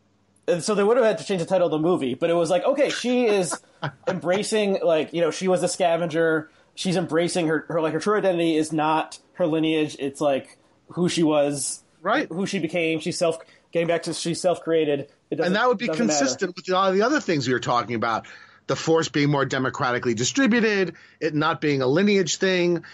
[0.48, 2.34] and so they would have had to change the title of the movie, but it
[2.34, 3.54] was like, okay, she is
[4.08, 6.50] embracing like you know she was a scavenger.
[6.74, 9.96] She's embracing her, her like her true identity is not her lineage.
[9.98, 10.58] It's like
[10.90, 12.28] who she was, Right.
[12.28, 13.00] Who she became.
[13.00, 13.38] She's self
[13.72, 15.08] getting back to she's self created.
[15.30, 18.26] and that would be consistent with all of the other things we were talking about
[18.68, 22.84] the force being more democratically distributed it not being a lineage thing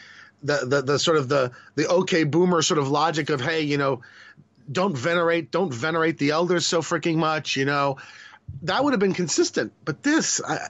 [0.42, 3.78] the, the the sort of the the okay boomer sort of logic of hey you
[3.78, 4.00] know
[4.70, 7.96] don't venerate don't venerate the elders so freaking much you know
[8.62, 10.68] that would have been consistent but this I,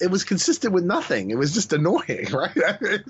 [0.00, 3.02] it was consistent with nothing it was just annoying right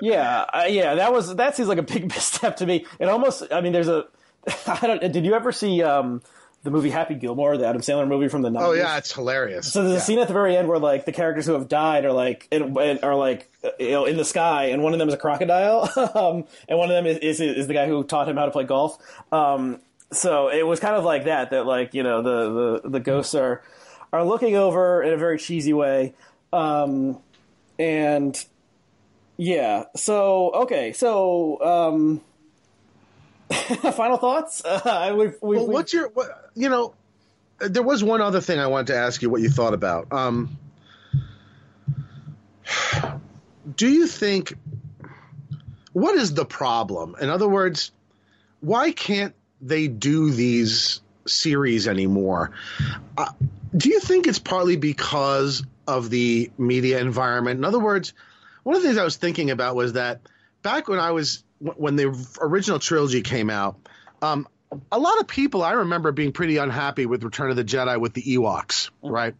[0.00, 2.86] Yeah, uh, yeah, that was that seems like a big misstep to me.
[2.98, 4.06] It almost, I mean, there's a.
[4.66, 5.12] I don't.
[5.12, 6.22] Did you ever see um,
[6.68, 8.62] the movie Happy Gilmore, the Adam Sandler movie from the 90s?
[8.62, 9.98] oh yeah it's hilarious So there's Yeah.
[9.98, 12.46] a scene at the very end where like the characters who have died are like
[12.50, 15.88] in, are like you know in the sky, and one of them is a crocodile,
[16.14, 18.50] um, and one of them is, is is the guy who taught him how to
[18.50, 18.98] play golf.
[19.32, 19.80] Um,
[20.12, 21.50] so it was kind of like that.
[21.50, 23.62] That like you know the the the ghosts are
[24.12, 26.14] are looking over in a very cheesy way,
[26.52, 27.18] um,
[27.78, 28.42] and
[29.36, 29.84] yeah.
[29.96, 30.92] So okay.
[30.92, 32.20] So um,
[33.92, 34.62] final thoughts.
[34.88, 36.92] Uh, we, we, Well, what's your, what, you know,
[37.60, 40.12] there was one other thing I wanted to ask you what you thought about.
[40.12, 40.58] Um,
[43.76, 44.54] do you think,
[45.92, 47.14] what is the problem?
[47.20, 47.92] In other words,
[48.60, 52.50] why can't they do these series anymore?
[53.16, 53.30] Uh,
[53.76, 57.58] do you think it's partly because of the media environment?
[57.58, 58.14] In other words,
[58.64, 60.22] one of the things I was thinking about was that
[60.62, 63.76] back when I was when the original trilogy came out,
[64.22, 64.46] um,
[64.92, 68.14] a lot of people I remember being pretty unhappy with Return of the Jedi with
[68.14, 69.34] the Ewoks, right?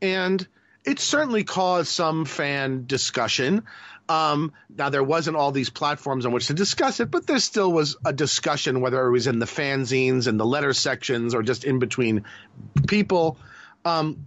[0.00, 0.46] And
[0.84, 3.64] it certainly caused some fan discussion.
[4.08, 7.70] Um, now there wasn't all these platforms on which to discuss it, but there still
[7.70, 11.64] was a discussion whether it was in the fanzines and the letter sections or just
[11.64, 12.24] in between
[12.86, 13.36] people.
[13.84, 14.26] Um,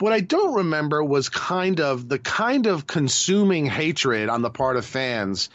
[0.00, 4.76] what I don't remember was kind of the kind of consuming hatred on the part
[4.76, 5.50] of fans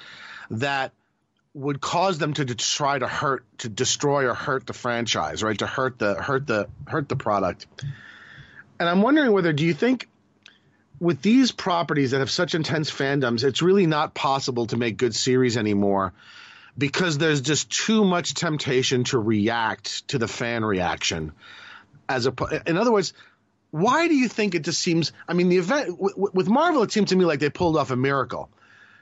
[0.51, 0.93] that
[1.55, 5.57] would cause them to, try to hurt to destroy or hurt the franchise right?
[5.59, 7.65] To hurt the hurt the hurt the product.
[8.77, 10.09] And i'm wondering whether do you think
[10.99, 15.15] with these properties that have such intense fandoms it's really not possible to make good
[15.15, 16.13] series anymore
[16.77, 21.31] because there's just too much temptation to react to the fan reaction
[22.09, 22.33] as a
[22.67, 23.13] in other words
[23.71, 26.91] why do you think it just seems i mean the event w- with marvel it
[26.91, 28.49] seemed to me like they pulled off a miracle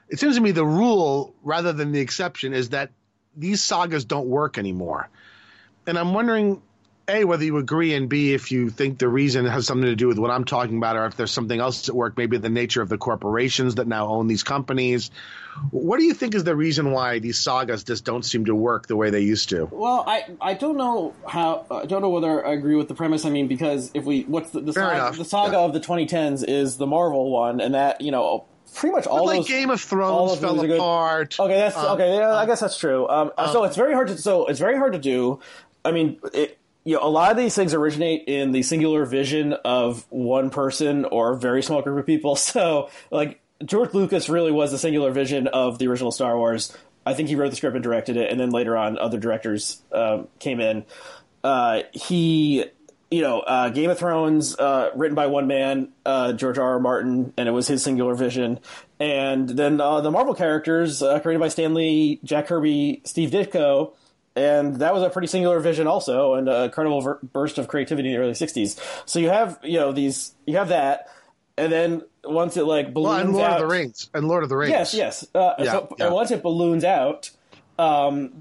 [0.08, 2.90] it seems to me the rule rather than the exception is that
[3.36, 5.08] these sagas don't work anymore.
[5.86, 6.62] And I'm wondering,
[7.08, 10.08] A, whether you agree, and B, if you think the reason has something to do
[10.08, 12.80] with what I'm talking about, or if there's something else at work, maybe the nature
[12.80, 15.10] of the corporations that now own these companies.
[15.70, 18.86] What do you think is the reason why these sagas just don't seem to work
[18.86, 19.68] the way they used to?
[19.70, 23.24] Well, I, I don't know how I don't know whether I agree with the premise.
[23.24, 25.64] I mean, because if we what's the, the saga, the saga Yeah.
[25.64, 29.38] of the 2010s is the Marvel one, and that you know pretty much all like
[29.38, 31.38] those Game of Thrones of fell apart.
[31.38, 32.16] Okay, that's Um, okay.
[32.16, 33.08] Yeah, I guess that's true.
[33.08, 35.40] Um, so it's very hard to so it's very hard to do.
[35.84, 39.54] I mean, it, you know, a lot of these things originate in the singular vision
[39.64, 42.36] of one person or a very small group of people.
[42.44, 46.76] So, like George Lucas really was the singular vision of the original Star Wars.
[47.06, 49.82] I think he wrote the script and directed it, and then later on, other directors
[49.92, 50.84] um, came in.
[51.42, 52.64] Uh, he,
[53.14, 56.72] you know, uh, Game of Thrones, uh, written by one man, uh, George R.
[56.72, 56.80] R.
[56.80, 58.58] Martin, and it was his singular vision.
[58.98, 63.92] And then uh, the Marvel characters, uh, created by Stan Lee, Jack Kirby, Steve Ditko,
[64.34, 68.08] and that was a pretty singular vision also, and a incredible ver- burst of creativity
[68.08, 68.80] in the early '60s.
[69.06, 71.08] So you have, you know, these, you have that,
[71.56, 74.10] and then once it like balloons Well, and Lord out, of the Rings.
[74.12, 74.70] And Lord of the Rings.
[74.70, 75.26] Yes, yes.
[75.34, 76.06] Uh, Yeah, so, yeah.
[76.06, 77.30] And once it balloons out,
[77.78, 78.32] um,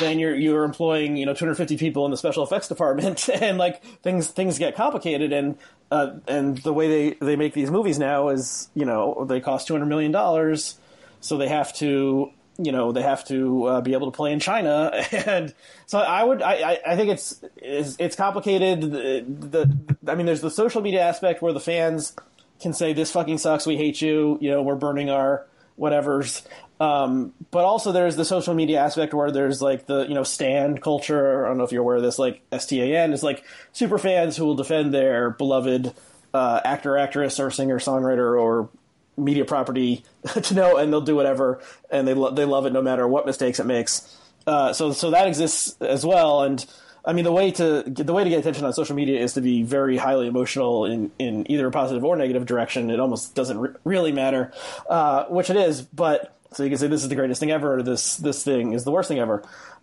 [0.00, 3.82] then you're you're employing you know 250 people in the special effects department, and like
[4.02, 5.56] things things get complicated, and
[5.90, 9.66] uh, and the way they they make these movies now is you know they cost
[9.66, 10.78] 200 million dollars,
[11.20, 14.40] so they have to you know they have to uh, be able to play in
[14.40, 15.54] China, and
[15.86, 18.82] so I would I I, think it's, it's it's complicated.
[18.82, 22.14] The, the I mean, there's the social media aspect where the fans
[22.60, 25.46] can say this fucking sucks, we hate you, you know, we're burning our
[25.78, 26.44] whatevers.
[26.80, 30.78] Um, but also there's the social media aspect where there's like the you know stan
[30.78, 31.44] culture.
[31.44, 32.18] I don't know if you're aware of this.
[32.18, 35.92] Like STAN is like super fans who will defend their beloved
[36.32, 38.68] uh, actor, actress, or singer, songwriter, or
[39.16, 40.04] media property
[40.42, 41.60] to know, and they'll do whatever,
[41.90, 44.16] and they lo- they love it no matter what mistakes it makes.
[44.46, 46.64] Uh, so so that exists as well, and
[47.04, 49.40] I mean the way to the way to get attention on social media is to
[49.40, 52.90] be very highly emotional in in either a positive or negative direction.
[52.90, 54.52] It almost doesn't re- really matter,
[54.88, 57.78] uh, which it is, but so you can say this is the greatest thing ever,
[57.78, 59.42] or this this thing is the worst thing ever.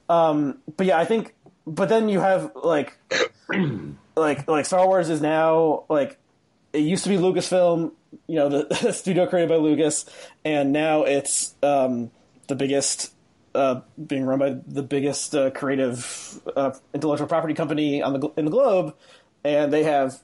[0.10, 1.36] Um, but yeah, I think
[1.68, 2.98] but then you have like
[4.16, 6.18] like like Star Wars is now like
[6.74, 7.92] it used to be Lucasfilm,
[8.28, 10.06] you know, the, the studio created by Lucas,
[10.44, 12.12] and now it's um,
[12.48, 13.12] the biggest.
[13.54, 18.44] Uh, being run by the biggest uh, creative uh, intellectual property company on the in
[18.44, 18.94] the globe,
[19.46, 20.20] and they have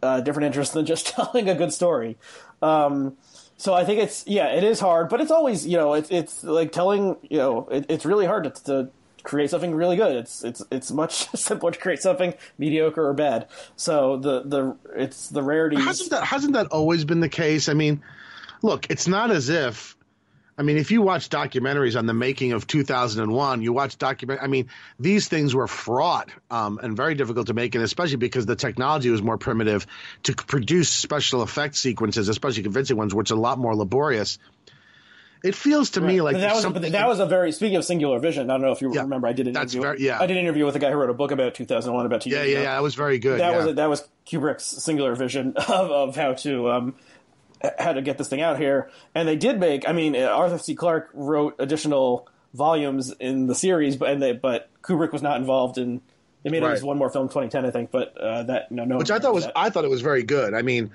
[0.00, 2.16] uh, different interests than just telling a good story.
[2.62, 3.16] Um,
[3.56, 6.44] so I think it's yeah, it is hard, but it's always you know it's it's
[6.44, 8.90] like telling you know it, it's really hard to, to
[9.22, 10.16] create something really good.
[10.16, 13.48] It's it's it's much simpler to create something mediocre or bad.
[13.76, 15.76] So the the it's the rarity.
[15.76, 17.68] Hasn't that hasn't that always been the case?
[17.68, 18.02] I mean,
[18.62, 19.95] look, it's not as if
[20.58, 24.40] I mean, if you watch documentaries on the making of 2001, you watch document.
[24.42, 28.46] I mean, these things were fraught um, and very difficult to make, and especially because
[28.46, 29.86] the technology was more primitive
[30.24, 34.38] to produce special effect sequences, especially convincing ones, which are a lot more laborious.
[35.44, 36.08] It feels to right.
[36.08, 38.50] me like that was, but that was a very speaking of singular vision.
[38.50, 39.28] I don't know if you yeah, remember.
[39.28, 39.82] I did an interview.
[39.82, 42.06] Very, yeah, I did an interview with a guy who wrote a book about 2001
[42.06, 42.62] about two yeah, years yeah, ago.
[42.62, 43.40] Yeah, that was very good.
[43.40, 43.64] That yeah.
[43.64, 46.94] was that was Kubrick's singular vision of, of how to um,
[47.78, 48.90] how to get this thing out here.
[49.14, 49.88] And they did make.
[49.88, 50.74] I mean, Arthur C.
[50.74, 55.78] Clarke wrote additional volumes in the series, but and they, but Kubrick was not involved
[55.78, 56.00] in.
[56.42, 56.68] They made right.
[56.68, 58.98] at least one more film, 2010, I think, but uh, that no, no.
[58.98, 59.52] Which I thought was that.
[59.56, 60.54] I thought it was very good.
[60.54, 60.90] I mean.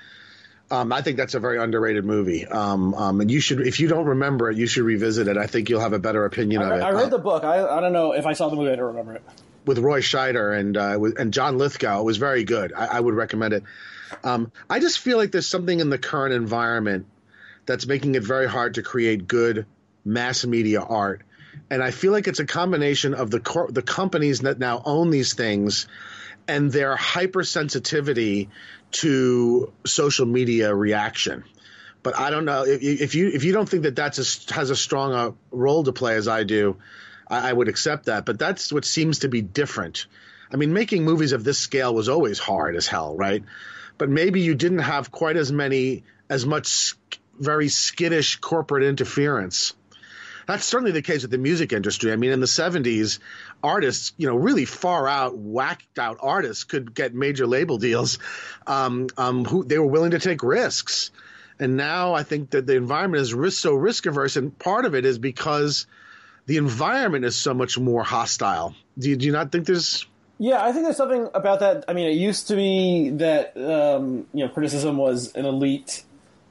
[0.70, 2.48] Um, I think that's a very underrated movie.
[2.48, 5.36] Um, um, and you should, if you don't remember it, you should revisit it.
[5.36, 6.84] I think you'll have a better opinion I, of it.
[6.84, 7.44] I read uh, the book.
[7.44, 8.72] I, I don't know if I saw the movie.
[8.72, 9.24] I don't remember it.
[9.66, 12.72] With Roy Scheider and uh, and John Lithgow, it was very good.
[12.72, 13.64] I, I would recommend it.
[14.24, 17.06] Um, I just feel like there's something in the current environment
[17.66, 19.66] that's making it very hard to create good
[20.04, 21.24] mass media art.
[21.70, 25.10] And I feel like it's a combination of the cor- the companies that now own
[25.10, 25.88] these things
[26.48, 28.50] and their hypersensitivity
[28.92, 31.44] to social media reaction.
[32.04, 34.76] But I don't know if, if you if you don't think that that's has a
[34.76, 36.78] strong uh, role to play as I do,
[37.28, 38.26] I, I would accept that.
[38.26, 40.08] But that's what seems to be different.
[40.52, 43.44] I mean, making movies of this scale was always hard as hell, right?
[43.98, 46.96] But maybe you didn't have quite as many as much
[47.40, 49.74] very skittish corporate interference.
[50.48, 52.12] That's certainly the case with the music industry.
[52.12, 53.20] I mean, in the 70s,
[53.64, 58.20] artists, you know, really far out, whacked out artists could get major label deals.
[58.68, 61.12] Um, um, who they were willing to take risks.
[61.60, 64.96] And now I think that the environment is risk, so risk averse, and part of
[64.96, 65.86] it is because
[66.48, 68.74] the environment is so much more hostile.
[68.98, 70.08] Do you, do you not think there's
[70.42, 71.86] yeah, I think there's something about that.
[71.88, 76.04] I mean, it used to be that um, you know criticism was an elite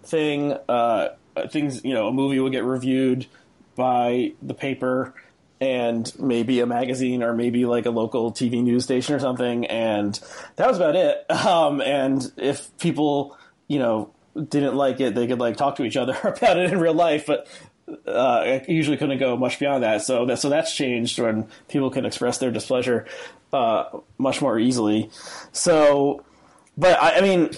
[0.04, 0.56] thing.
[0.68, 1.08] Uh,
[1.48, 3.26] things, you know, a movie would get reviewed
[3.74, 5.12] by the paper
[5.60, 10.20] and maybe a magazine or maybe like a local TV news station or something, and
[10.54, 11.26] that was about it.
[11.30, 13.36] Um, and if people,
[13.66, 16.78] you know, didn't like it, they could like talk to each other about it in
[16.78, 17.48] real life, but
[18.06, 20.02] uh, it usually couldn't go much beyond that.
[20.02, 23.06] So that so that's changed when people can express their displeasure
[23.52, 23.84] uh,
[24.18, 25.10] much more easily.
[25.52, 26.24] So
[26.80, 27.50] but I, I mean,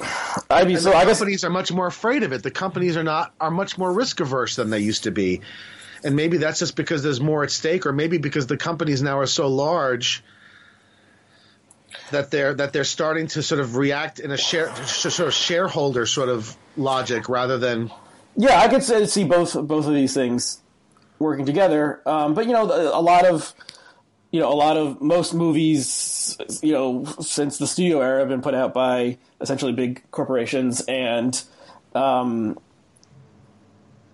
[0.51, 2.43] I mean, so I guess companies are much more afraid of it.
[2.43, 5.43] The companies are not are much more risk averse than they used to be,
[6.03, 9.19] and maybe that's just because there's more at stake, or maybe because the companies now
[9.19, 10.25] are so large
[12.11, 16.05] that they're that they're starting to sort of react in a share sort of shareholder
[16.05, 17.91] sort of logic rather than.
[18.37, 20.61] Yeah, I could see both both of these things
[21.19, 23.55] working together, um, but you know, a lot of
[24.33, 28.41] you know, a lot of most movies, you know, since the studio era have been
[28.41, 31.43] put out by essentially big corporations, and
[31.95, 32.59] um,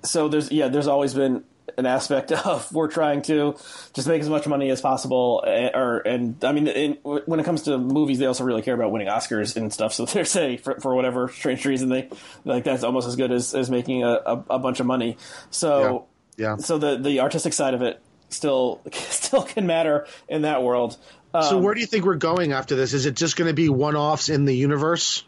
[0.02, 1.44] so there's yeah, there's always been
[1.76, 3.56] an aspect of we're trying to
[3.94, 7.44] just make as much money as possible, eh, or and I mean, in, when it
[7.44, 9.92] comes to movies, they also really care about winning Oscars and stuff.
[9.92, 12.08] So they're say for, for whatever strange reason, they
[12.44, 15.16] like that's almost as good as, as making a, a, a bunch of money.
[15.50, 16.50] So yeah.
[16.50, 16.56] yeah.
[16.56, 20.96] so the the artistic side of it still still can matter in that world.
[21.34, 22.94] Um, so where do you think we're going after this?
[22.94, 25.24] Is it just going to be one offs in the universe?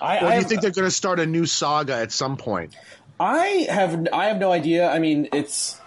[0.00, 2.36] I, or do you have, think they're going to start a new saga at some
[2.36, 2.76] point?
[3.18, 4.88] I have I have no idea.
[4.88, 5.80] I mean, it's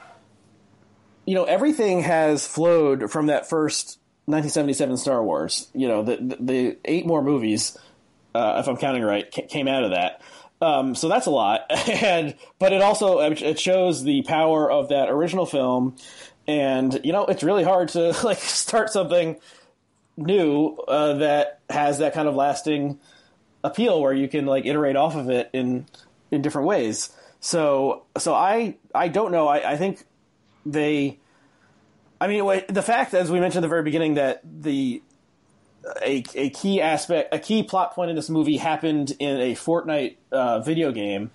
[1.26, 5.70] you know everything has flowed from that first 1977 Star Wars.
[5.74, 7.78] You know the the, eight more movies,
[8.34, 10.22] uh, if I'm counting right, came out of that.
[10.60, 15.10] Um, so that's a lot, and but it also it shows the power of that
[15.10, 15.96] original film
[16.48, 19.38] and you know it's really hard to like start something
[20.16, 23.00] new uh, that has that kind of lasting
[23.64, 25.86] appeal where you can like iterate off of it in
[26.32, 27.10] in different ways.
[27.48, 29.48] So so I I don't know.
[29.48, 30.04] I, I think
[30.66, 31.18] they.
[32.20, 35.02] I mean, the fact, as we mentioned at the very beginning, that the
[36.02, 40.18] a, a key aspect, a key plot point in this movie happened in a Fortnite
[40.30, 41.32] uh, video game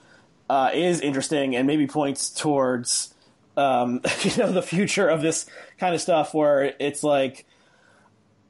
[0.51, 3.15] uh, is interesting and maybe points towards
[3.57, 5.47] um, you know, the future of this
[5.79, 7.47] kind of stuff where it's like,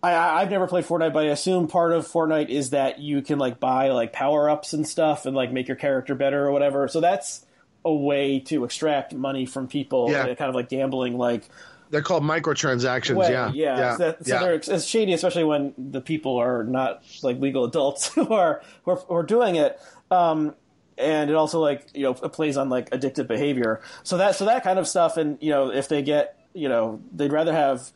[0.02, 3.38] I, I've never played Fortnite, but I assume part of Fortnite is that you can
[3.38, 6.88] like buy like power ups and stuff and like make your character better or whatever.
[6.88, 7.46] So that's
[7.84, 10.24] a way to extract money from people, Yeah.
[10.24, 11.48] uh, kind of like gambling, like
[11.90, 13.16] They're called microtransactions.
[13.16, 13.32] way.
[13.32, 13.76] yeah, yeah.
[13.78, 14.40] yeah, So, that, so yeah.
[14.40, 18.92] they're it's shady, especially when the people are not like legal adults who are who
[18.92, 19.80] are, who are doing it.
[20.10, 20.54] Um,
[20.98, 23.80] and it also like you know plays on like addictive behavior.
[24.04, 27.00] So that so that kind of stuff, and you know if they get you know
[27.12, 27.90] they'd rather have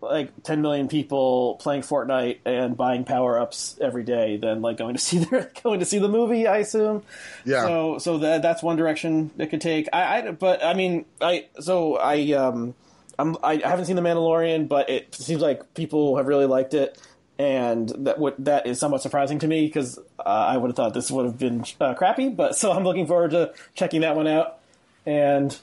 [0.00, 4.94] like 10 million people playing Fortnite and buying power ups every day than like going
[4.94, 6.46] to see their going to see the movie.
[6.46, 7.02] I assume.
[7.44, 7.62] Yeah.
[7.62, 9.88] So so that that's one direction it could take.
[9.92, 12.74] I, I but I mean I so I um
[13.18, 16.98] I'm I haven't seen the Mandalorian, but it seems like people have really liked it.
[17.38, 20.92] And that what that is somewhat surprising to me because uh, I would have thought
[20.92, 24.26] this would have been uh, crappy, but so I'm looking forward to checking that one
[24.26, 24.58] out.
[25.06, 25.56] And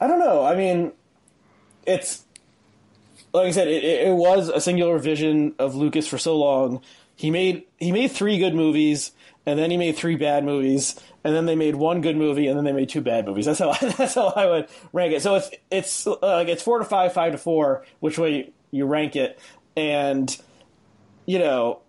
[0.00, 0.44] I don't know.
[0.44, 0.92] I mean,
[1.86, 2.23] it's
[3.34, 6.80] like I said, it, it was a singular vision of Lucas for so long.
[7.16, 9.12] He made he made three good movies,
[9.44, 12.56] and then he made three bad movies, and then they made one good movie, and
[12.56, 13.46] then they made two bad movies.
[13.46, 15.22] That's how that's how I would rank it.
[15.22, 18.86] So it's it's uh, like it's four to five, five to four, which way you
[18.86, 19.38] rank it,
[19.76, 20.36] and
[21.26, 21.80] you know.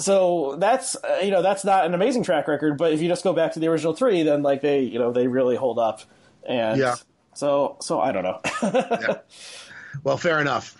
[0.00, 3.24] So that's uh, you know that's not an amazing track record, but if you just
[3.24, 6.02] go back to the original three, then like they you know they really hold up,
[6.48, 6.94] and Yeah.
[7.34, 8.40] so so I don't know.
[10.04, 10.76] Well, fair enough.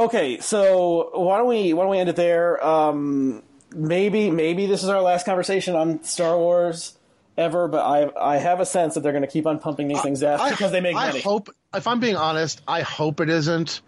[0.00, 2.64] Okay, so why don't we why don't we end it there?
[2.64, 3.42] Um,
[3.74, 6.96] maybe maybe this is our last conversation on Star Wars
[7.36, 10.00] ever, but I I have a sense that they're going to keep on pumping these
[10.00, 11.20] things out I- because they make I money.
[11.20, 13.82] hope, if I'm being honest, I hope it isn't,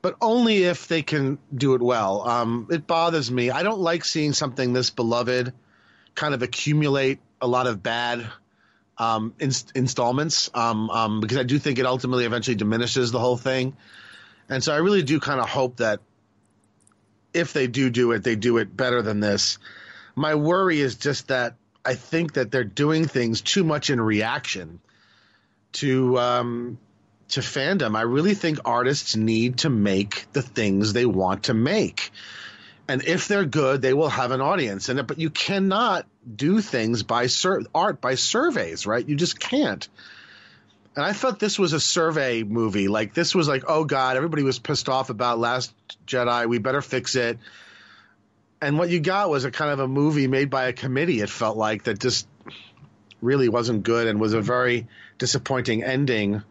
[0.00, 2.26] but only if they can do it well.
[2.26, 3.50] Um, it bothers me.
[3.50, 5.52] I don't like seeing something this beloved
[6.14, 8.26] kind of accumulate a lot of bad
[8.98, 13.36] um, inst- installments um, um, because I do think it ultimately eventually diminishes the whole
[13.36, 13.76] thing.
[14.48, 16.00] And so I really do kind of hope that
[17.34, 19.58] if they do do it, they do it better than this.
[20.14, 24.80] My worry is just that I think that they're doing things too much in reaction
[25.72, 26.78] to um,
[27.28, 27.96] to fandom.
[27.96, 32.10] I really think artists need to make the things they want to make,
[32.88, 34.88] and if they're good, they will have an audience.
[34.88, 39.06] And but you cannot do things by sur- art by surveys, right?
[39.06, 39.88] You just can't.
[40.94, 42.88] And I thought this was a survey movie.
[42.88, 45.72] Like this was like, oh god, everybody was pissed off about Last
[46.06, 46.48] Jedi.
[46.48, 47.38] We better fix it.
[48.60, 51.20] And what you got was a kind of a movie made by a committee.
[51.20, 52.26] It felt like that just
[53.20, 54.86] really wasn't good and was a very
[55.18, 56.42] disappointing ending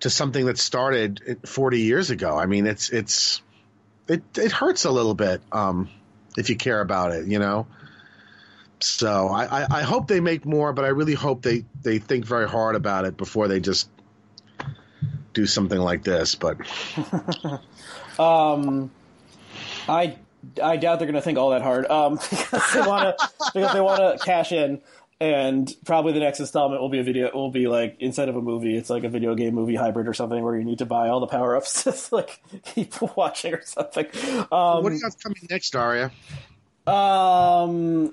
[0.00, 2.38] to something that started 40 years ago.
[2.38, 3.42] I mean, it's it's
[4.08, 5.90] it it hurts a little bit um,
[6.36, 7.66] if you care about it, you know.
[8.84, 12.26] So I, I, I hope they make more, but I really hope they, they think
[12.26, 13.88] very hard about it before they just
[15.32, 16.34] do something like this.
[16.34, 16.58] But
[19.88, 20.16] I
[20.62, 23.72] I doubt they're going to think all that hard um, because they want to because
[23.72, 24.80] they want to cash in.
[25.20, 27.30] And probably the next installment will be a video.
[27.32, 30.12] Will be like instead of a movie, it's like a video game movie hybrid or
[30.12, 33.62] something where you need to buy all the power ups to like keep watching or
[33.64, 34.06] something.
[34.52, 36.10] Um, what do you have coming next, Aryeh?
[36.86, 38.12] Um,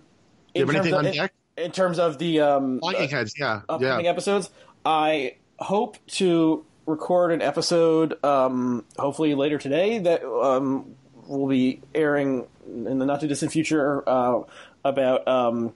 [0.54, 1.34] Do you have in anything terms on of, deck?
[1.58, 4.12] In terms of the um, Lightning heads, yeah, upcoming yeah.
[4.12, 4.50] episodes,
[4.86, 10.96] I hope to record an episode, um, hopefully later today, that um,
[11.28, 14.42] will be airing in the not too distant future uh,
[14.84, 15.74] about um,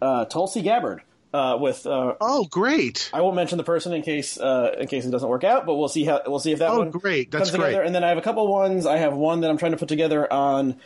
[0.00, 1.02] uh, Tulsi Gabbard.
[1.32, 3.08] Uh, with uh, Oh, great!
[3.14, 5.76] I won't mention the person in case uh, in case it doesn't work out, but
[5.76, 7.30] we'll see how we'll see if that Oh, one great.
[7.30, 7.76] That's comes together.
[7.76, 7.86] great.
[7.86, 8.84] And then I have a couple ones.
[8.84, 10.80] I have one that I'm trying to put together on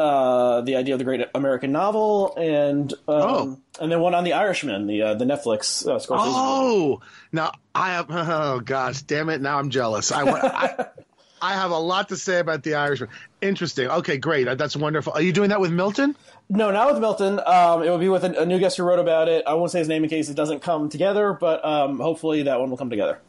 [0.00, 3.58] uh, the idea of the great American novel, and um, Oh.
[3.80, 6.32] and then one on the Irishman, the uh, the Netflix uh, Scorsese.
[6.34, 7.00] Oh,
[7.32, 8.06] now I have.
[8.10, 9.40] Oh gosh, damn it!
[9.40, 10.10] Now I'm jealous.
[10.12, 10.86] I, I,
[11.42, 13.10] I have a lot to say about the Irishman.
[13.40, 13.88] Interesting.
[13.88, 14.44] Okay, great.
[14.58, 15.12] That's wonderful.
[15.14, 16.16] Are you doing that with Milton?
[16.48, 17.38] No, not with Milton.
[17.46, 19.44] Um, it will be with a, a new guest who wrote about it.
[19.46, 22.58] I won't say his name in case it doesn't come together, but um, hopefully that
[22.60, 23.20] one will come together.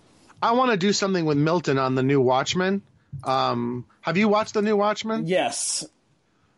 [0.41, 2.81] I want to do something with Milton on the new Watchmen.
[3.23, 5.27] Um, have you watched the new Watchmen?
[5.27, 5.85] Yes,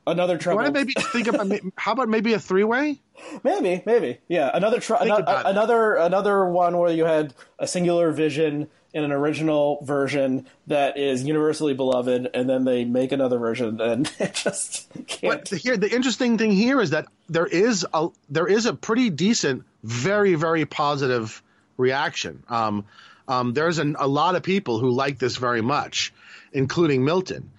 [0.07, 0.63] another trouble.
[0.63, 2.99] To maybe think about how about maybe a three way?
[3.43, 4.49] Maybe, maybe, yeah.
[4.53, 5.49] Another tr- ano- about it.
[5.49, 11.23] another another one where you had a singular vision in an original version that is
[11.23, 15.49] universally beloved, and then they make another version, and it just can't.
[15.49, 19.09] But here, the interesting thing here is that there is a there is a pretty
[19.09, 21.41] decent, very very positive
[21.77, 22.43] reaction.
[22.49, 22.85] Um,
[23.27, 26.13] um, there's an, a lot of people who like this very much,
[26.51, 27.51] including Milton.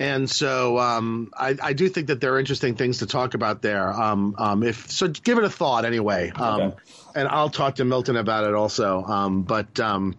[0.00, 3.62] And so um, I, I do think that there are interesting things to talk about
[3.62, 3.92] there.
[3.92, 6.32] Um, um, if so, give it a thought anyway.
[6.34, 6.76] Um, Okay.
[7.14, 9.02] And I'll talk to Milton about it also.
[9.02, 10.16] Um, but um,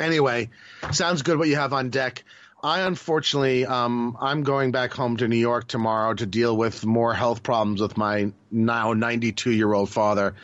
[0.00, 0.50] Anyway,
[0.92, 2.24] sounds good what you have on deck.
[2.62, 7.14] I unfortunately, um, I'm going back home to New York tomorrow to deal with more
[7.14, 10.34] health problems with my now 92 year old father.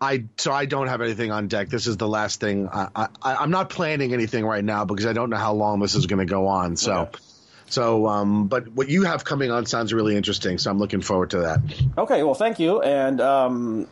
[0.00, 1.68] I so I don't have anything on deck.
[1.68, 2.68] This is the last thing.
[2.68, 5.94] I, I, am not planning anything right now because I don't know how long this
[5.94, 6.76] is going to go on.
[6.76, 6.94] So.
[6.94, 7.18] Okay.
[7.66, 10.58] So, um, but what you have coming on sounds really interesting.
[10.58, 11.60] So I'm looking forward to that.
[11.96, 13.88] Okay, well, thank you, and um,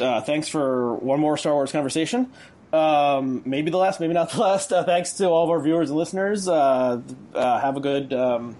[0.00, 2.30] uh, thanks for one more Star Wars conversation.
[2.72, 4.72] Um, maybe the last, maybe not the last.
[4.72, 6.48] Uh, thanks to all of our viewers and listeners.
[6.48, 7.00] Uh,
[7.34, 8.56] uh have a good um,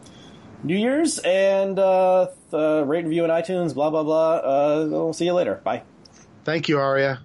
[0.62, 3.74] New Year's and uh, rate and review on iTunes.
[3.74, 4.34] Blah blah blah.
[4.36, 5.60] Uh, we'll see you later.
[5.64, 5.82] Bye.
[6.44, 7.18] Thank you, Aryeh.